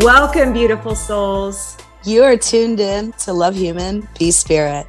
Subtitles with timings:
[0.00, 1.78] Welcome, beautiful souls.
[2.04, 4.86] You are tuned in to Love Human, Be Spirit.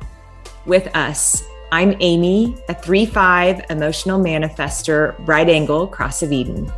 [0.65, 6.69] With us, I'm Amy, a 3 5 emotional manifestor, right angle, cross of Eden.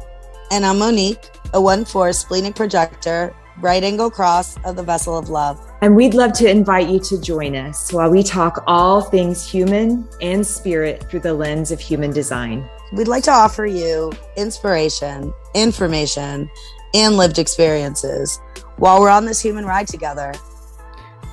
[0.52, 5.30] And I'm Monique, a 1 4 splenic projector, right angle cross of the vessel of
[5.30, 5.60] love.
[5.82, 10.08] And we'd love to invite you to join us while we talk all things human
[10.22, 12.70] and spirit through the lens of human design.
[12.94, 16.48] We'd like to offer you inspiration, information,
[16.94, 18.40] and lived experiences
[18.78, 20.34] while we're on this human ride together.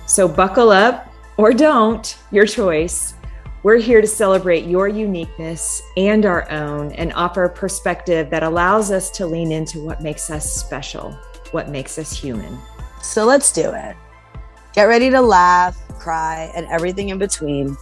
[0.06, 3.14] So buckle up or don't, your choice.
[3.62, 8.92] We're here to celebrate your uniqueness and our own and offer a perspective that allows
[8.92, 11.12] us to lean into what makes us special,
[11.50, 12.58] what makes us human.
[13.02, 13.96] So let's do it.
[14.72, 17.76] Get ready to laugh, cry, and everything in between.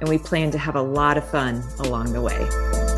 [0.00, 2.95] And we plan to have a lot of fun along the way.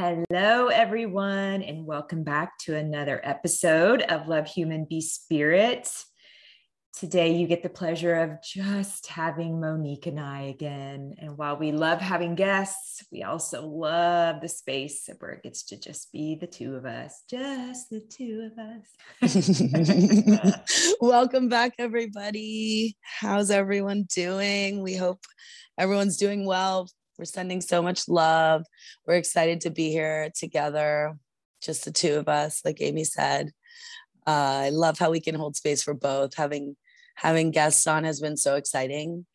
[0.00, 5.92] Hello, everyone, and welcome back to another episode of Love Human Be Spirit.
[6.98, 11.16] Today, you get the pleasure of just having Monique and I again.
[11.18, 15.78] And while we love having guests, we also love the space where it gets to
[15.78, 20.96] just be the two of us, just the two of us.
[21.02, 22.96] Welcome back, everybody.
[23.02, 24.82] How's everyone doing?
[24.82, 25.20] We hope
[25.76, 26.88] everyone's doing well.
[27.20, 28.64] We're sending so much love.
[29.06, 31.18] We're excited to be here together,
[31.60, 33.50] just the two of us, like Amy said.
[34.26, 36.34] Uh, I love how we can hold space for both.
[36.38, 36.76] Having
[37.16, 39.26] having guests on has been so exciting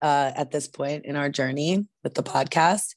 [0.00, 2.94] uh, at this point in our journey with the podcast,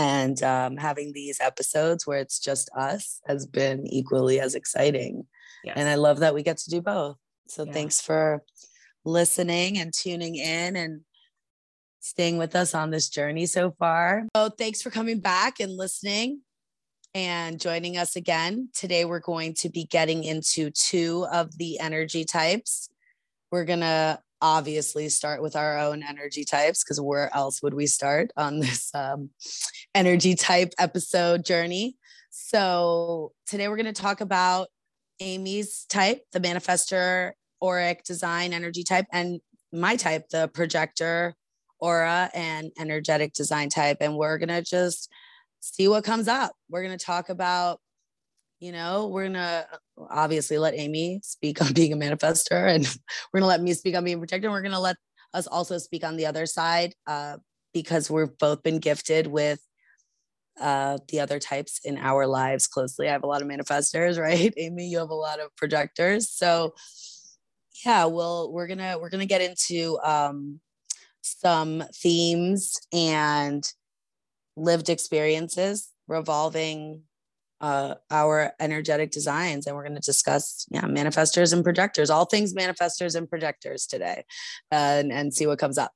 [0.00, 5.28] and um, having these episodes where it's just us has been equally as exciting.
[5.62, 5.74] Yes.
[5.76, 7.18] And I love that we get to do both.
[7.46, 7.72] So yeah.
[7.72, 8.42] thanks for
[9.04, 11.02] listening and tuning in and
[12.00, 14.26] staying with us on this journey so far.
[14.36, 16.42] So thanks for coming back and listening
[17.14, 18.68] and joining us again.
[18.74, 22.90] Today, we're going to be getting into two of the energy types.
[23.50, 27.86] We're going to obviously start with our own energy types because where else would we
[27.86, 29.30] start on this um,
[29.94, 31.96] energy type episode journey?
[32.30, 34.68] So, today we're going to talk about
[35.20, 39.40] Amy's type, the manifestor auric design energy type, and
[39.72, 41.34] my type, the projector
[41.80, 43.98] aura and energetic design type.
[44.00, 45.10] And we're going to just
[45.60, 46.52] see what comes up.
[46.68, 47.80] We're going to talk about,
[48.60, 49.66] you know, we're going to
[50.10, 52.84] obviously let Amy speak on being a manifestor and
[53.32, 54.20] we're going to let me speak on being.
[54.20, 54.96] And we're going to let
[55.34, 57.36] us also speak on the other side uh,
[57.72, 59.60] because we've both been gifted with
[60.60, 63.08] uh, the other types in our lives closely.
[63.08, 64.52] I have a lot of manifestors, right?
[64.56, 66.30] Amy, you have a lot of projectors.
[66.30, 66.74] So
[67.84, 70.60] yeah, well, we're gonna we're gonna get into um,
[71.22, 73.70] some themes and
[74.56, 77.02] lived experiences revolving
[77.60, 79.66] uh, our energetic designs.
[79.66, 84.24] And we're going to discuss yeah manifestors and projectors all things manifestors and projectors today
[84.72, 85.92] uh, and, and see what comes up.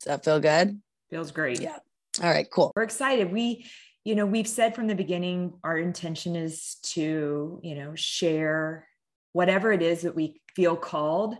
[0.00, 0.80] Does that feel good?
[1.10, 1.60] Feels great.
[1.60, 1.78] Yeah.
[2.22, 2.72] All right cool.
[2.74, 3.32] We're excited.
[3.32, 3.66] We
[4.04, 8.88] you know we've said from the beginning our intention is to you know share
[9.32, 11.36] whatever it is that we feel called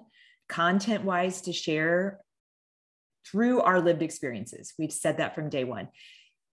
[0.49, 2.21] content wise to share
[3.31, 4.75] through our lived experiences.
[4.79, 5.89] We've said that from day one.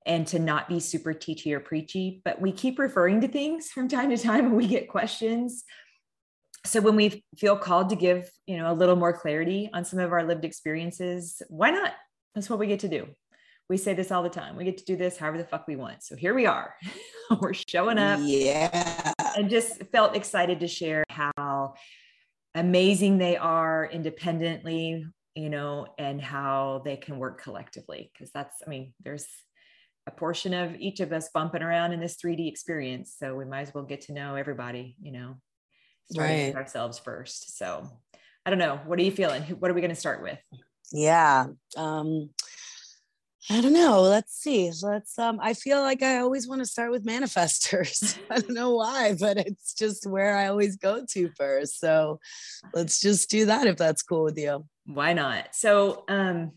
[0.04, 3.86] And to not be super teachy or preachy, but we keep referring to things from
[3.86, 5.62] time to time and we get questions.
[6.66, 10.00] So when we feel called to give, you know, a little more clarity on some
[10.00, 11.92] of our lived experiences, why not?
[12.34, 13.06] That's what we get to do.
[13.68, 14.56] We say this all the time.
[14.56, 16.02] We get to do this however the fuck we want.
[16.02, 16.74] So here we are.
[17.40, 18.20] We're showing up.
[18.22, 19.12] Yeah.
[19.36, 21.74] And just felt excited to share how
[22.54, 28.10] amazing they are independently you know, and how they can work collectively.
[28.12, 29.26] Because that's, I mean, there's
[30.06, 33.15] a portion of each of us bumping around in this 3D experience.
[33.19, 35.37] So we might as well get to know everybody, you know,
[36.10, 36.47] starting right.
[36.48, 37.56] with ourselves first.
[37.56, 37.88] So
[38.44, 38.81] I don't know.
[38.87, 39.43] What are you feeling?
[39.43, 40.38] What are we going to start with?
[40.91, 41.47] Yeah.
[41.76, 42.31] Um,
[43.50, 44.03] I don't know.
[44.03, 44.70] Let's see.
[44.82, 48.16] Let's um I feel like I always want to start with manifestors.
[48.31, 51.81] I don't know why, but it's just where I always go to first.
[51.81, 52.20] So
[52.72, 54.64] let's just do that if that's cool with you.
[54.87, 55.55] Why not?
[55.55, 56.52] So um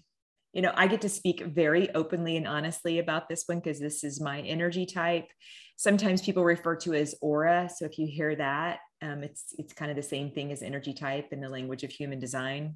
[0.53, 4.05] you know, I get to speak very openly and honestly about this one because this
[4.05, 5.27] is my energy type.
[5.75, 7.69] Sometimes people refer to as aura.
[7.75, 10.93] So if you hear that, um, it's it's kind of the same thing as energy
[10.93, 12.75] type in the language of human design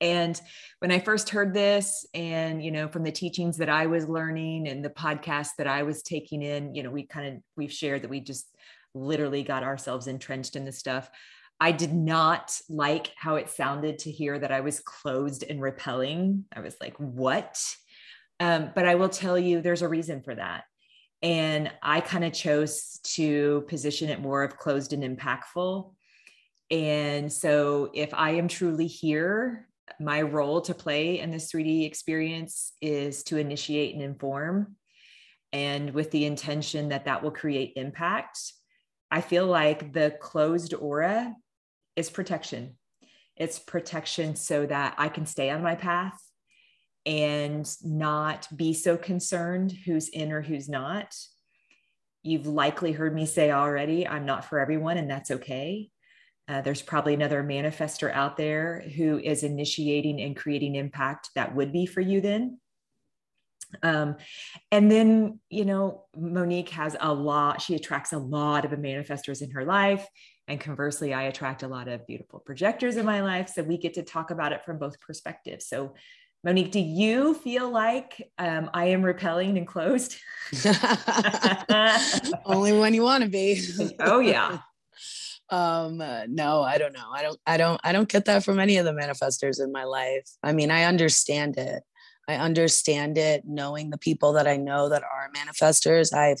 [0.00, 0.40] and
[0.80, 4.68] when i first heard this and you know from the teachings that i was learning
[4.68, 8.02] and the podcast that i was taking in you know we kind of we've shared
[8.02, 8.46] that we just
[8.94, 11.10] literally got ourselves entrenched in this stuff.
[11.60, 16.44] I did not like how it sounded to hear that i was closed and repelling.
[16.54, 17.62] I was like what?
[18.38, 20.64] Um, but i will tell you there's a reason for that.
[21.22, 25.92] And I kind of chose to position it more of closed and impactful.
[26.70, 32.72] And so if I am truly here, my role to play in this 3D experience
[32.80, 34.76] is to initiate and inform,
[35.52, 38.38] and with the intention that that will create impact.
[39.10, 41.34] I feel like the closed aura
[41.96, 42.76] is protection.
[43.36, 46.18] It's protection so that I can stay on my path
[47.06, 51.16] and not be so concerned who's in or who's not.
[52.22, 55.90] You've likely heard me say already, I'm not for everyone, and that's okay.
[56.50, 61.72] Uh, there's probably another manifestor out there who is initiating and creating impact that would
[61.72, 62.58] be for you then.
[63.84, 64.16] Um,
[64.72, 69.52] and then, you know, Monique has a lot, she attracts a lot of manifestors in
[69.52, 70.04] her life.
[70.48, 73.48] And conversely, I attract a lot of beautiful projectors in my life.
[73.48, 75.68] So we get to talk about it from both perspectives.
[75.68, 75.94] So,
[76.42, 80.16] Monique, do you feel like um, I am repelling and closed?
[82.44, 83.62] Only when you want to be.
[84.00, 84.58] oh, yeah
[85.50, 87.10] um uh, no i don't know.
[87.12, 89.84] I don't i don't i don't get that from any of the manifestors in my
[89.84, 90.28] life.
[90.42, 91.82] I mean i understand it.
[92.28, 96.14] I understand it knowing the people that i know that are manifestors.
[96.14, 96.40] I've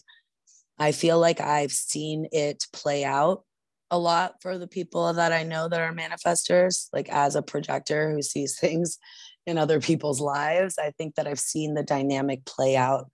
[0.78, 3.44] i feel like i've seen it play out
[3.90, 8.12] a lot for the people that i know that are manifestors like as a projector
[8.12, 8.98] who sees things
[9.46, 10.76] in other people's lives.
[10.78, 13.10] I think that i've seen the dynamic play out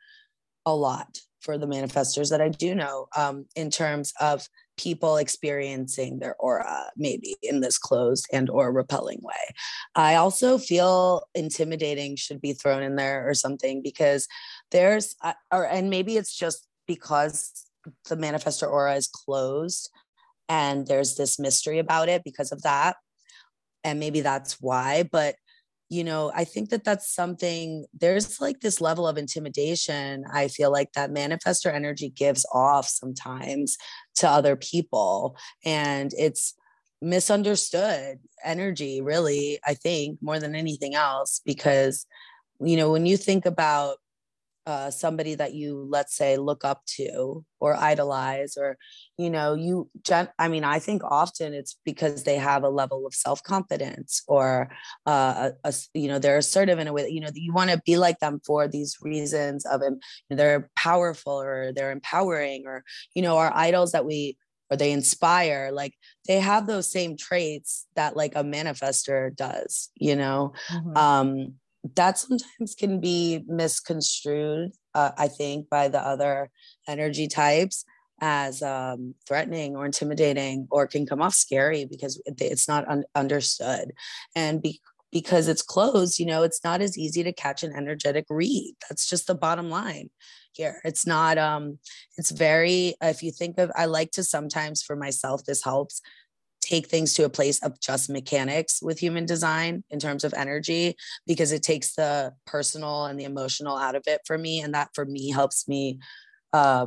[0.66, 4.46] a lot for the manifestors that i do know um, in terms of
[4.76, 9.54] people experiencing their aura maybe in this closed and or repelling way.
[9.94, 14.28] I also feel intimidating should be thrown in there or something because
[14.70, 15.16] there's
[15.52, 17.66] or and maybe it's just because
[18.08, 19.90] the manifestor aura is closed
[20.48, 22.96] and there's this mystery about it because of that.
[23.84, 25.36] And maybe that's why but
[25.88, 30.70] you know i think that that's something there's like this level of intimidation i feel
[30.72, 33.76] like that manifestor energy gives off sometimes
[34.14, 36.54] to other people and it's
[37.00, 42.06] misunderstood energy really i think more than anything else because
[42.60, 43.98] you know when you think about
[44.66, 48.76] uh, somebody that you let's say look up to or idolize or
[49.16, 49.88] you know you
[50.38, 54.68] i mean i think often it's because they have a level of self-confidence or
[55.06, 57.70] uh, a, a, you know they're assertive in a way that you know you want
[57.70, 59.90] to be like them for these reasons of you
[60.30, 62.82] know, they're powerful or they're empowering or
[63.14, 64.36] you know our idols that we
[64.68, 65.94] or they inspire like
[66.26, 70.96] they have those same traits that like a manifestor does you know mm-hmm.
[70.96, 71.54] um
[71.94, 76.50] that sometimes can be misconstrued, uh, I think, by the other
[76.88, 77.84] energy types
[78.20, 83.92] as um, threatening or intimidating, or can come off scary because it's not un- understood.
[84.34, 84.80] And be-
[85.12, 88.74] because it's closed, you know, it's not as easy to catch an energetic read.
[88.88, 90.10] That's just the bottom line
[90.52, 90.80] here.
[90.84, 91.78] It's not, um,
[92.16, 96.00] it's very, if you think of, I like to sometimes for myself, this helps
[96.66, 100.96] take things to a place of just mechanics with human design in terms of energy
[101.26, 104.88] because it takes the personal and the emotional out of it for me and that
[104.94, 105.98] for me helps me
[106.52, 106.86] uh,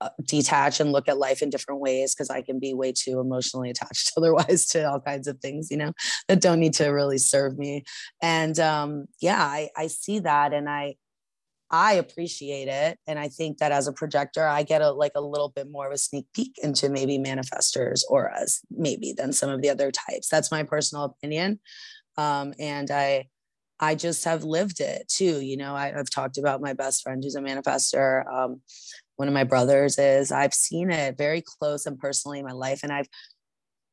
[0.00, 3.20] uh detach and look at life in different ways because I can be way too
[3.20, 5.92] emotionally attached otherwise to all kinds of things, you know,
[6.28, 7.84] that don't need to really serve me.
[8.22, 10.94] And um, yeah, I, I see that and I
[11.70, 12.98] I appreciate it.
[13.06, 15.86] And I think that as a projector, I get a like a little bit more
[15.86, 20.28] of a sneak peek into maybe manifestors auras, maybe than some of the other types.
[20.28, 21.60] That's my personal opinion.
[22.16, 23.28] Um, and I
[23.80, 25.40] I just have lived it too.
[25.40, 28.26] You know, I, have talked about my best friend who's a manifestor.
[28.26, 28.60] Um,
[29.16, 30.32] one of my brothers is.
[30.32, 33.08] I've seen it very close and personally in my life, and I've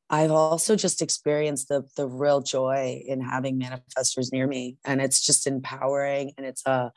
[0.10, 5.26] I've also just experienced the the real joy in having manifestors near me, and it's
[5.26, 6.92] just empowering, and it's a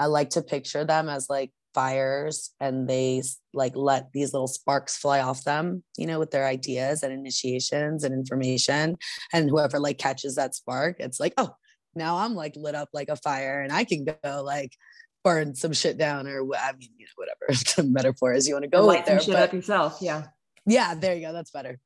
[0.00, 4.96] I like to picture them as like fires and they like let these little sparks
[4.96, 8.96] fly off them, you know, with their ideas and initiations and information.
[9.32, 11.50] And whoever like catches that spark, it's like, oh,
[11.94, 14.72] now I'm like lit up like a fire and I can go like
[15.22, 18.64] burn some shit down or I mean, you know, whatever the metaphor is you want
[18.64, 19.20] to go with there.
[19.20, 19.98] Shit but, up yourself.
[20.00, 20.28] Yeah.
[20.66, 21.32] Yeah, there you go.
[21.34, 21.78] That's better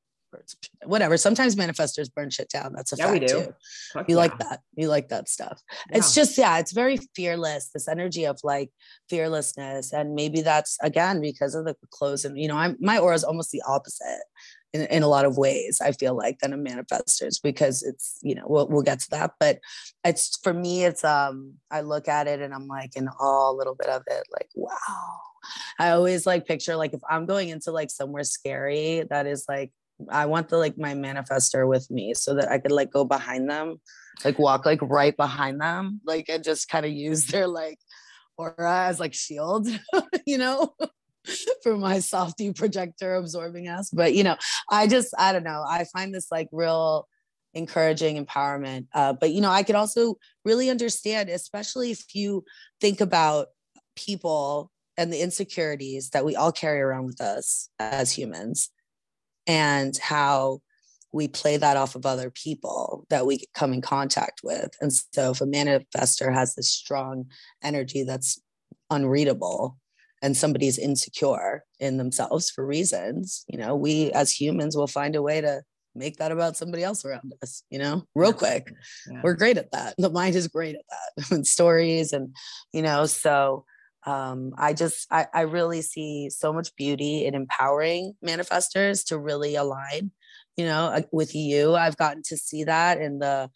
[0.84, 1.16] whatever.
[1.16, 2.72] Sometimes manifestors burn shit down.
[2.74, 3.44] That's a yeah, fact we do.
[3.44, 3.54] too.
[3.92, 4.20] Fuck you yeah.
[4.20, 4.60] like that.
[4.76, 5.60] You like that stuff.
[5.90, 5.98] Yeah.
[5.98, 8.70] It's just, yeah, it's very fearless, this energy of like
[9.08, 9.92] fearlessness.
[9.92, 12.24] And maybe that's again because of the clothes.
[12.24, 14.24] And you know, I'm my aura is almost the opposite
[14.74, 18.34] in, in a lot of ways, I feel like than a manifestors because it's, you
[18.34, 19.34] know, we'll we'll get to that.
[19.38, 19.60] But
[20.04, 23.56] it's for me, it's um, I look at it and I'm like in awe a
[23.56, 25.20] little bit of it, like, wow.
[25.78, 29.70] I always like picture like if I'm going into like somewhere scary that is like
[30.10, 33.48] I want the like my manifestor with me so that I could like go behind
[33.48, 33.80] them,
[34.24, 37.78] like walk like right behind them, like and just kind of use their like
[38.36, 39.68] aura as like shield,
[40.26, 40.74] you know,
[41.62, 43.90] for my softy projector absorbing ass.
[43.90, 44.36] But you know,
[44.70, 45.64] I just I don't know.
[45.66, 47.06] I find this like real
[47.54, 48.86] encouraging empowerment.
[48.92, 52.44] Uh, but you know, I could also really understand, especially if you
[52.80, 53.48] think about
[53.96, 58.70] people and the insecurities that we all carry around with us as humans
[59.46, 60.60] and how
[61.12, 64.74] we play that off of other people that we come in contact with.
[64.80, 67.26] And so if a manifestor has this strong
[67.62, 68.40] energy that's
[68.90, 69.78] unreadable
[70.22, 75.22] and somebody's insecure in themselves for reasons, you know, we as humans will find a
[75.22, 75.62] way to
[75.94, 78.72] make that about somebody else around us, you know, real quick.
[79.08, 79.20] Yeah.
[79.22, 79.94] We're great at that.
[79.96, 82.34] The mind is great at that and stories and,
[82.72, 83.64] you know, so
[84.06, 89.54] um, I just, I, I really see so much beauty in empowering manifestors to really
[89.54, 90.10] align
[90.56, 91.74] you know with you.
[91.74, 93.50] I've gotten to see that and the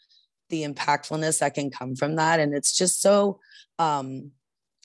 [0.51, 2.41] the impactfulness that can come from that.
[2.41, 3.41] And it's just so
[3.79, 4.33] um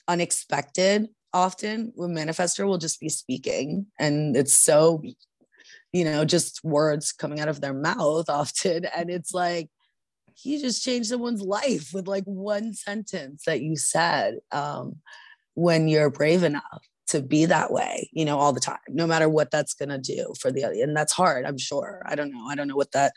[0.06, 5.02] unexpected often when manifestor will just be speaking and it's so
[5.92, 8.86] you know just words coming out of their mouth often.
[8.96, 9.70] And it's like
[10.42, 14.38] you just changed someone's life with like one sentence that you said.
[14.50, 14.96] Um,
[15.54, 19.28] when you're brave enough to be that way, you know, all the time, no matter
[19.28, 20.74] what that's going to do for the other.
[20.74, 22.02] And that's hard, I'm sure.
[22.06, 22.46] I don't know.
[22.48, 23.12] I don't know what that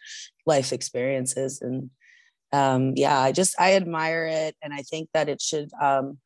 [0.46, 1.62] life experience is.
[1.62, 1.90] And
[2.52, 4.56] um, yeah, I just, I admire it.
[4.62, 6.18] And I think that it should, um,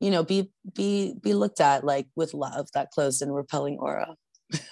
[0.00, 4.16] you know, be, be, be looked at like with love, that closed and repelling aura.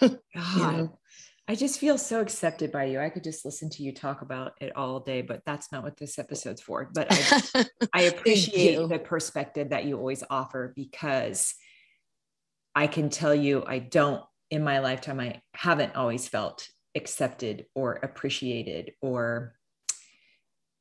[0.01, 0.99] God, you know?
[1.47, 3.01] I just feel so accepted by you.
[3.01, 5.99] I could just listen to you talk about it all day, but that's not what
[5.99, 6.91] this episode's for.
[6.95, 11.55] But I, I appreciate the perspective that you always offer because
[12.75, 17.95] I can tell you, I don't in my lifetime, I haven't always felt accepted or
[18.03, 19.55] appreciated or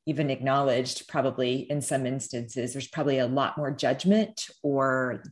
[0.06, 2.74] even acknowledged, probably in some instances.
[2.74, 5.24] There's probably a lot more judgment or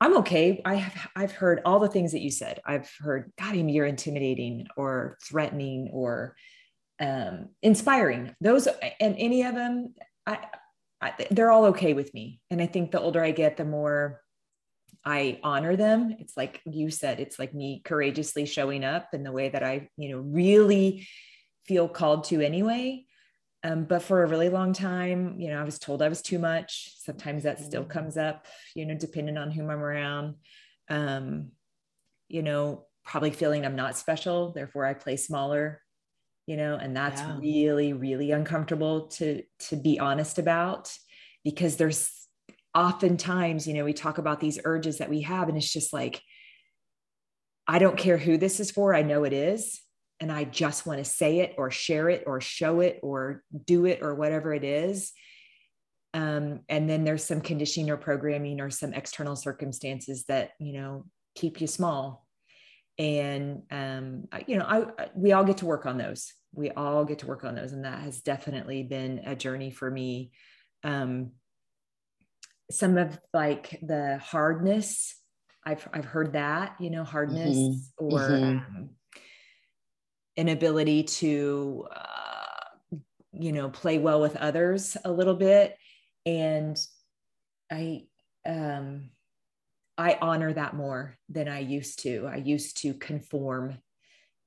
[0.00, 0.62] I'm okay.
[0.64, 2.60] I have I've heard all the things that you said.
[2.64, 6.36] I've heard, God, you're intimidating or threatening or
[6.98, 8.34] um, inspiring.
[8.40, 9.94] Those and any of them,
[10.26, 10.38] I,
[11.00, 12.40] I, they're all okay with me.
[12.50, 14.20] And I think the older I get, the more
[15.04, 16.16] I honor them.
[16.18, 19.88] It's like you said, it's like me courageously showing up in the way that I,
[19.96, 21.06] you know, really
[21.66, 23.06] feel called to anyway.
[23.62, 26.38] Um, but for a really long time, you know, I was told I was too
[26.38, 26.92] much.
[26.98, 27.90] Sometimes that still mm-hmm.
[27.90, 30.36] comes up, you know, depending on whom I'm around.
[30.88, 31.52] Um,
[32.28, 35.82] you know, probably feeling I'm not special, therefore I play smaller,
[36.46, 37.38] you know, and that's yeah.
[37.38, 40.96] really, really uncomfortable to to be honest about
[41.44, 42.10] because there's
[42.74, 46.22] oftentimes, you know, we talk about these urges that we have, and it's just like,
[47.66, 49.80] I don't care who this is for, I know it is.
[50.20, 53.86] And I just want to say it or share it or show it or do
[53.86, 55.12] it or whatever it is.
[56.12, 61.06] Um, and then there's some conditioning or programming or some external circumstances that, you know,
[61.34, 62.26] keep you small.
[62.98, 66.32] And, um, you know, I, we all get to work on those.
[66.52, 67.72] We all get to work on those.
[67.72, 70.32] And that has definitely been a journey for me.
[70.84, 71.30] Um,
[72.70, 75.16] some of like the hardness
[75.66, 78.04] i've i've heard that you know hardness mm-hmm.
[78.04, 78.84] or mm-hmm.
[80.36, 82.96] Inability to uh,
[83.32, 85.76] you know play well with others a little bit.
[86.26, 86.78] And
[87.72, 88.02] i
[88.46, 89.10] um
[89.96, 92.28] i honor that more than i used to.
[92.30, 93.78] I used to conform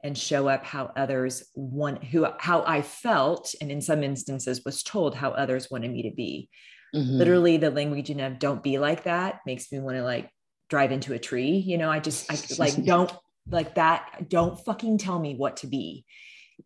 [0.04, 4.84] and show up how others want who how i felt and in some instances was
[4.84, 6.50] told how others wanted me to be.
[6.96, 7.18] Mm-hmm.
[7.18, 10.30] literally the language of don't be like that makes me want to like
[10.70, 11.56] drive into a tree.
[11.58, 13.12] You know i just i like don't
[13.50, 16.06] like that don't fucking tell me what to be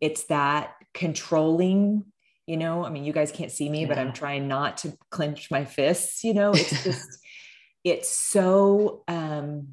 [0.00, 2.04] it's that controlling
[2.46, 3.86] you know i mean you guys can't see me yeah.
[3.86, 7.18] but i'm trying not to clench my fists you know it's just
[7.84, 9.68] it's so um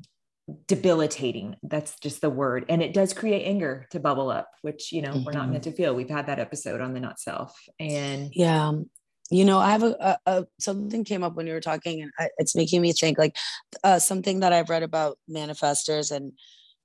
[0.67, 5.01] debilitating that's just the word and it does create anger to bubble up which you
[5.01, 5.23] know mm-hmm.
[5.23, 5.71] we're not meant mm-hmm.
[5.71, 8.71] to feel we've had that episode on the not self and yeah
[9.31, 12.11] you know i have a, a, a, something came up when you were talking and
[12.19, 13.35] I, it's making me think like
[13.83, 16.33] uh, something that i've read about manifestors and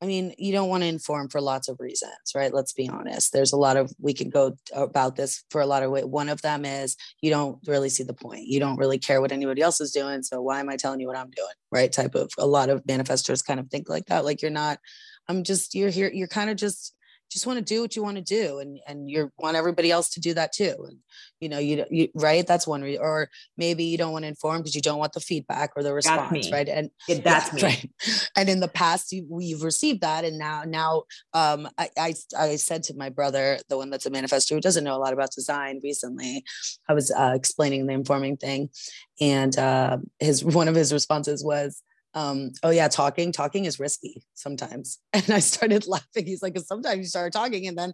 [0.02, 2.54] i mean you don't want to inform for lots of reasons right?
[2.54, 3.32] Let's be honest.
[3.32, 6.04] There's a lot of we can go about this for a lot of way.
[6.04, 8.46] One of them is you don't really see the point.
[8.46, 11.06] You don't really care what anybody else is doing so why am i telling you
[11.06, 11.92] what i'm doing right?
[11.92, 14.24] Type of a lot of manifestors kind of think like that.
[14.24, 14.78] Like you're not
[15.28, 16.94] i'm just you're here you're kind of just
[17.30, 20.10] just want to do what you want to do and and you want everybody else
[20.10, 20.98] to do that too and
[21.40, 22.46] you know you, you right?
[22.46, 25.20] That's one reason or maybe you don't want to inform because you don't want the
[25.20, 26.68] feedback or the response right?
[26.68, 27.62] And yeah, that's me.
[27.62, 27.90] right.
[28.36, 31.02] And in the past you, we've received that and now now
[31.34, 34.84] um I, I i said to my brother the one that's a manifestor who doesn't
[34.84, 36.44] know a lot about design recently
[36.88, 38.70] i was uh, explaining the informing thing
[39.20, 41.82] and uh his one of his responses was
[42.14, 44.98] um, oh yeah, talking, talking is risky sometimes.
[45.12, 46.26] And I started laughing.
[46.26, 47.92] He's like, sometimes you start talking and then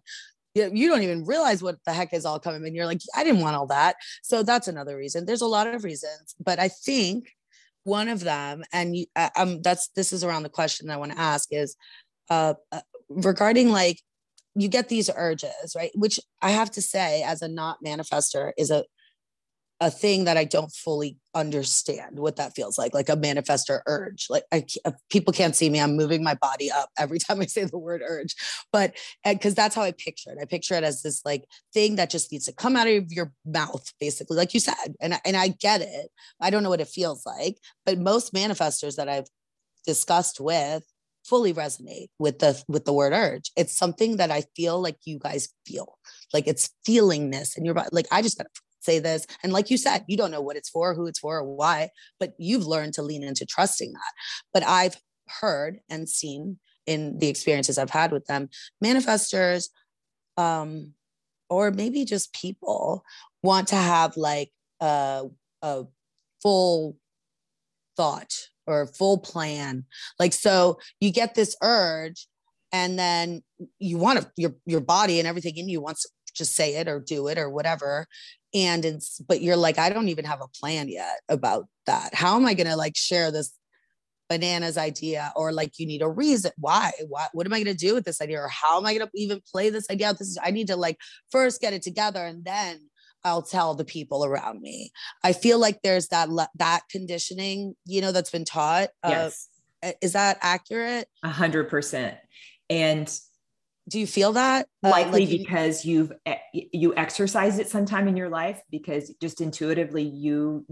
[0.55, 2.65] you, you don't even realize what the heck is all coming.
[2.65, 3.97] And you're like, I didn't want all that.
[4.23, 5.27] So that's another reason.
[5.27, 7.29] There's a lot of reasons, but I think
[7.85, 11.13] one of them, and you, uh, um, that's, this is around the question I want
[11.13, 11.77] to ask is,
[12.31, 14.01] uh, uh, regarding like,
[14.57, 15.91] you get these urges, right?
[15.95, 18.85] Which I have to say, as a not manifestor, is a
[19.81, 24.27] a thing that I don't fully understand what that feels like, like a manifestor urge.
[24.31, 27.47] Like I, uh, people can't see me, I'm moving my body up every time I
[27.47, 28.35] say the word urge,
[28.73, 30.39] but because that's how I picture it.
[30.41, 33.33] I picture it as this like thing that just needs to come out of your
[33.45, 34.95] mouth, basically, like you said.
[35.01, 36.11] And and I get it.
[36.41, 39.29] I don't know what it feels like, but most manifestors that I've
[39.87, 40.85] discussed with
[41.25, 45.19] fully resonate with the with the word urge it's something that i feel like you
[45.19, 45.99] guys feel
[46.33, 48.49] like it's feelingness and you're like i just gotta
[48.87, 49.27] say this.
[49.43, 51.91] And like you said, you don't know what it's for, who it's for, or why,
[52.19, 54.13] but you've learned to lean into trusting that.
[54.55, 54.97] But I've
[55.41, 58.49] heard and seen in the experiences I've had with them,
[58.83, 59.69] manifestors,
[60.37, 60.95] um,
[61.51, 63.05] or maybe just people
[63.43, 64.51] want to have like
[64.81, 65.25] a,
[65.63, 65.85] a
[66.43, 66.97] full
[67.97, 68.33] thought
[68.67, 69.85] or full plan.
[70.19, 72.27] Like, so you get this urge
[72.73, 73.43] and then
[73.79, 76.89] you want to, your, your body and everything in you wants to just say it
[76.89, 78.07] or do it or whatever
[78.55, 82.15] and it's but you're like i don't even have a plan yet about that.
[82.15, 83.53] How am i going to like share this
[84.29, 87.87] bananas idea or like you need a reason why what what am i going to
[87.87, 90.19] do with this idea or how am i going to even play this idea out?
[90.19, 90.99] This is i need to like
[91.31, 92.81] first get it together and then
[93.23, 94.91] i'll tell the people around me.
[95.23, 99.49] I feel like there's that that conditioning you know that's been taught yes.
[99.83, 101.09] uh, is that accurate?
[101.23, 102.17] A hundred percent.
[102.69, 103.09] And
[103.89, 106.13] do you feel that uh, likely like because you've
[106.53, 110.65] you exercised it sometime in your life because just intuitively you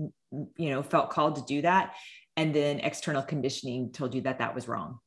[0.56, 1.94] you know felt called to do that
[2.36, 4.98] and then external conditioning told you that that was wrong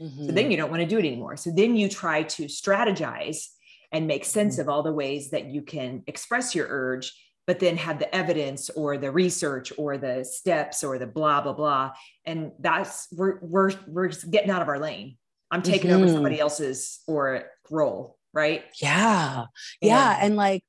[0.00, 0.26] mm-hmm.
[0.26, 3.46] so then you don't want to do it anymore so then you try to strategize
[3.92, 4.62] and make sense mm-hmm.
[4.62, 7.12] of all the ways that you can express your urge
[7.46, 11.52] but then have the evidence or the research or the steps or the blah blah
[11.52, 11.92] blah
[12.24, 15.16] and that's we're we're we're just getting out of our lane
[15.50, 16.02] I'm taking mm-hmm.
[16.02, 18.64] over somebody else's or role, right?
[18.80, 19.44] Yeah.
[19.80, 20.14] Yeah.
[20.14, 20.62] And, and like,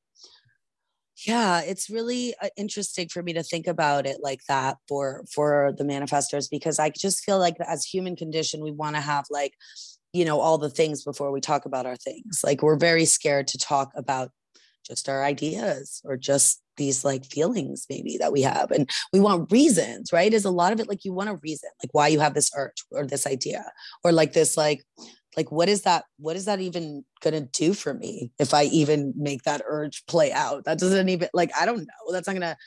[1.25, 5.73] yeah, it's really uh, interesting for me to think about it like that for for
[5.75, 9.53] the manifestors because I just feel like as human condition we want to have like
[10.13, 12.41] you know all the things before we talk about our things.
[12.43, 14.31] Like we're very scared to talk about
[14.87, 19.51] just our ideas or just these like feelings maybe that we have and we want
[19.51, 20.33] reasons right?
[20.33, 22.51] Is a lot of it like you want a reason like why you have this
[22.55, 23.65] urge or this idea
[24.03, 24.83] or like this like
[25.35, 29.13] like what is that what is that even gonna do for me if i even
[29.15, 30.65] make that urge play out?
[30.65, 32.11] That doesn't even like i don't know.
[32.11, 32.57] That's not gonna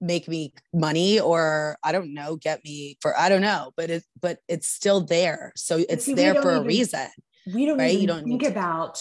[0.00, 4.04] make me money or i don't know get me for i don't know but it
[4.20, 5.52] but it's still there.
[5.56, 7.08] So it's See, there for even, a reason
[7.52, 7.98] we don't right?
[7.98, 9.00] you don't think about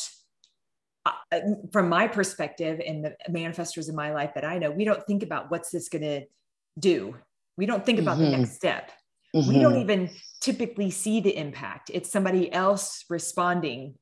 [1.71, 5.23] from my perspective and the manifestors in my life that I know, we don't think
[5.23, 6.21] about what's this going to
[6.79, 7.15] do.
[7.57, 8.31] We don't think about mm-hmm.
[8.31, 8.91] the next step.
[9.35, 9.49] Mm-hmm.
[9.49, 10.09] We don't even
[10.41, 11.91] typically see the impact.
[11.93, 13.95] It's somebody else responding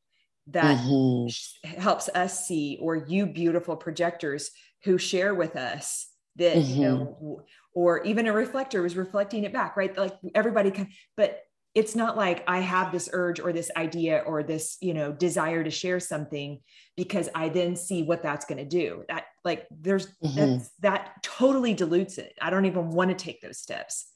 [0.47, 1.81] that mm-hmm.
[1.81, 4.51] helps us see, or you beautiful projectors
[4.83, 7.43] who share with us that, you know, mm-hmm.
[7.73, 9.97] or even a reflector was reflecting it back, right?
[9.97, 11.39] Like everybody can, but
[11.75, 15.61] it's not like I have this urge or this idea or this, you know, desire
[15.61, 16.61] to share something
[16.95, 19.03] because I then see what that's going to do.
[19.09, 20.63] That like there's mm-hmm.
[20.79, 22.33] that totally dilutes it.
[22.41, 24.07] I don't even want to take those steps.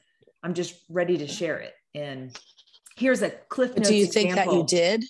[0.42, 1.74] I'm just ready to share it.
[1.94, 2.40] And
[2.96, 3.90] here's a cliff notes.
[3.90, 5.04] Do you think that you did?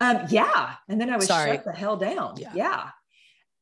[0.00, 0.74] Um, yeah.
[0.88, 1.56] And then I was Sorry.
[1.56, 2.36] shut the hell down.
[2.36, 2.52] Yeah.
[2.54, 2.88] yeah.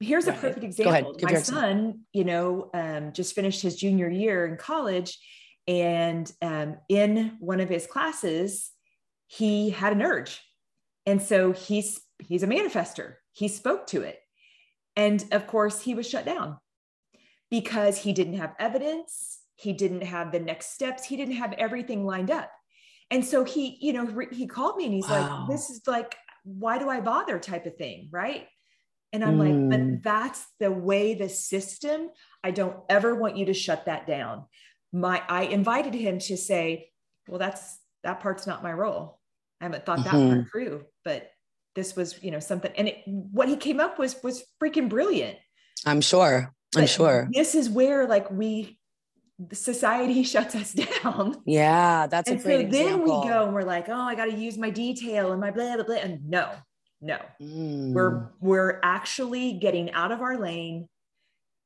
[0.01, 0.37] Here's right.
[0.37, 1.17] a perfect example.
[1.23, 5.19] My son, you know, um, just finished his junior year in college
[5.67, 8.71] and um, in one of his classes,
[9.27, 10.41] he had an urge.
[11.07, 13.15] And so he's he's a manifestor.
[13.33, 14.19] He spoke to it.
[14.97, 16.59] And of course, he was shut down
[17.51, 22.05] because he didn't have evidence, he didn't have the next steps, he didn't have everything
[22.05, 22.51] lined up.
[23.11, 25.41] And so he, you know, he called me and he's wow.
[25.41, 28.47] like, this is like, why do I bother type of thing, right?
[29.13, 29.39] And I'm mm.
[29.39, 30.03] like, but mm.
[30.03, 32.09] that's the way the system,
[32.43, 34.45] I don't ever want you to shut that down
[34.93, 36.91] my I invited him to say,
[37.29, 39.19] well, that's that part's not my role.
[39.61, 40.35] I haven't thought that mm-hmm.
[40.35, 41.31] part through, but
[41.75, 42.73] this was, you know, something.
[42.77, 45.39] And it, what he came up was was freaking brilliant.
[45.87, 46.53] I'm sure.
[46.77, 47.29] I'm sure.
[47.33, 48.79] This is where like we
[49.53, 51.37] society shuts us down.
[51.47, 53.07] Yeah, that's and a great so example.
[53.07, 55.51] then we go and we're like, oh, I got to use my detail and my
[55.51, 55.97] blah blah blah.
[55.97, 56.51] And no,
[57.01, 57.93] no, Mm.
[57.93, 60.89] we're we're actually getting out of our lane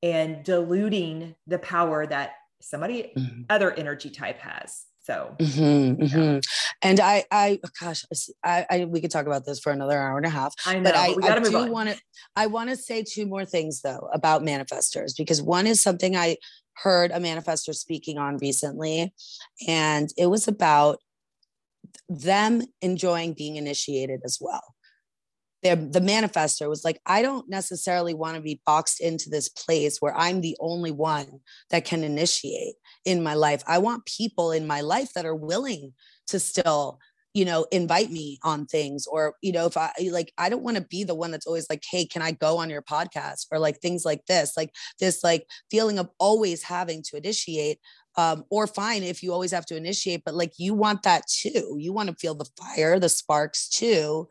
[0.03, 2.33] and diluting the power that
[2.67, 3.47] somebody Mhm.
[3.49, 4.87] other energy type has.
[5.03, 6.43] So Mhm, mhm.
[6.83, 8.05] And I, I, gosh,
[8.43, 10.53] I, I, we could talk about this for another hour and a half.
[10.67, 11.97] I know, but I, but I do want to,
[12.35, 16.39] I want to say two more things though about manifestors because one is something I
[16.75, 19.15] heard a manifestor speaking on recently,
[19.69, 20.99] and it was about
[22.09, 24.76] them enjoying being initiated as well.
[25.75, 30.17] The, manifestor was like, I don't necessarily want to be boxed into this place where
[30.17, 32.75] I'm the only one that can initiate
[33.05, 33.63] in my life.
[33.67, 35.93] I want people in my life that are willing
[36.29, 36.99] to still
[37.37, 40.79] you know invite me on things or you know if i like i don't want
[40.79, 43.59] to be the one that's always like hey can i go on your podcast or
[43.59, 47.79] like things like this like this like feeling of always having to initiate
[48.17, 51.77] um, or fine if you always have to initiate but like you want that too
[51.79, 54.27] you want to feel the fire the sparks too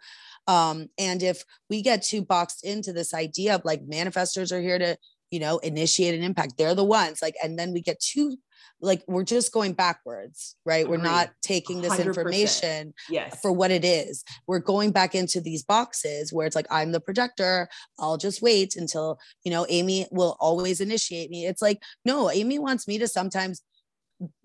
[0.47, 4.79] um, and if we get too boxed into this idea of like manifestors are here
[4.79, 4.97] to
[5.31, 8.37] you know initiate an impact they're the ones like and then we get too
[8.81, 12.05] like we're just going backwards right we're not taking this 100%.
[12.05, 14.23] information yes, for what it is.
[14.47, 17.69] We're going back into these boxes where it's like, I'm the projector.
[17.99, 21.45] I'll just wait until, you know, Amy will always initiate me.
[21.45, 23.61] It's like, no, Amy wants me to sometimes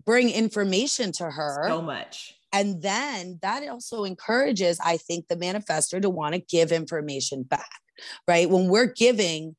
[0.05, 1.65] bring information to her.
[1.67, 2.35] so much.
[2.53, 7.79] And then that also encourages, I think, the manifestor to want to give information back,
[8.27, 8.49] right?
[8.49, 9.55] When we're giving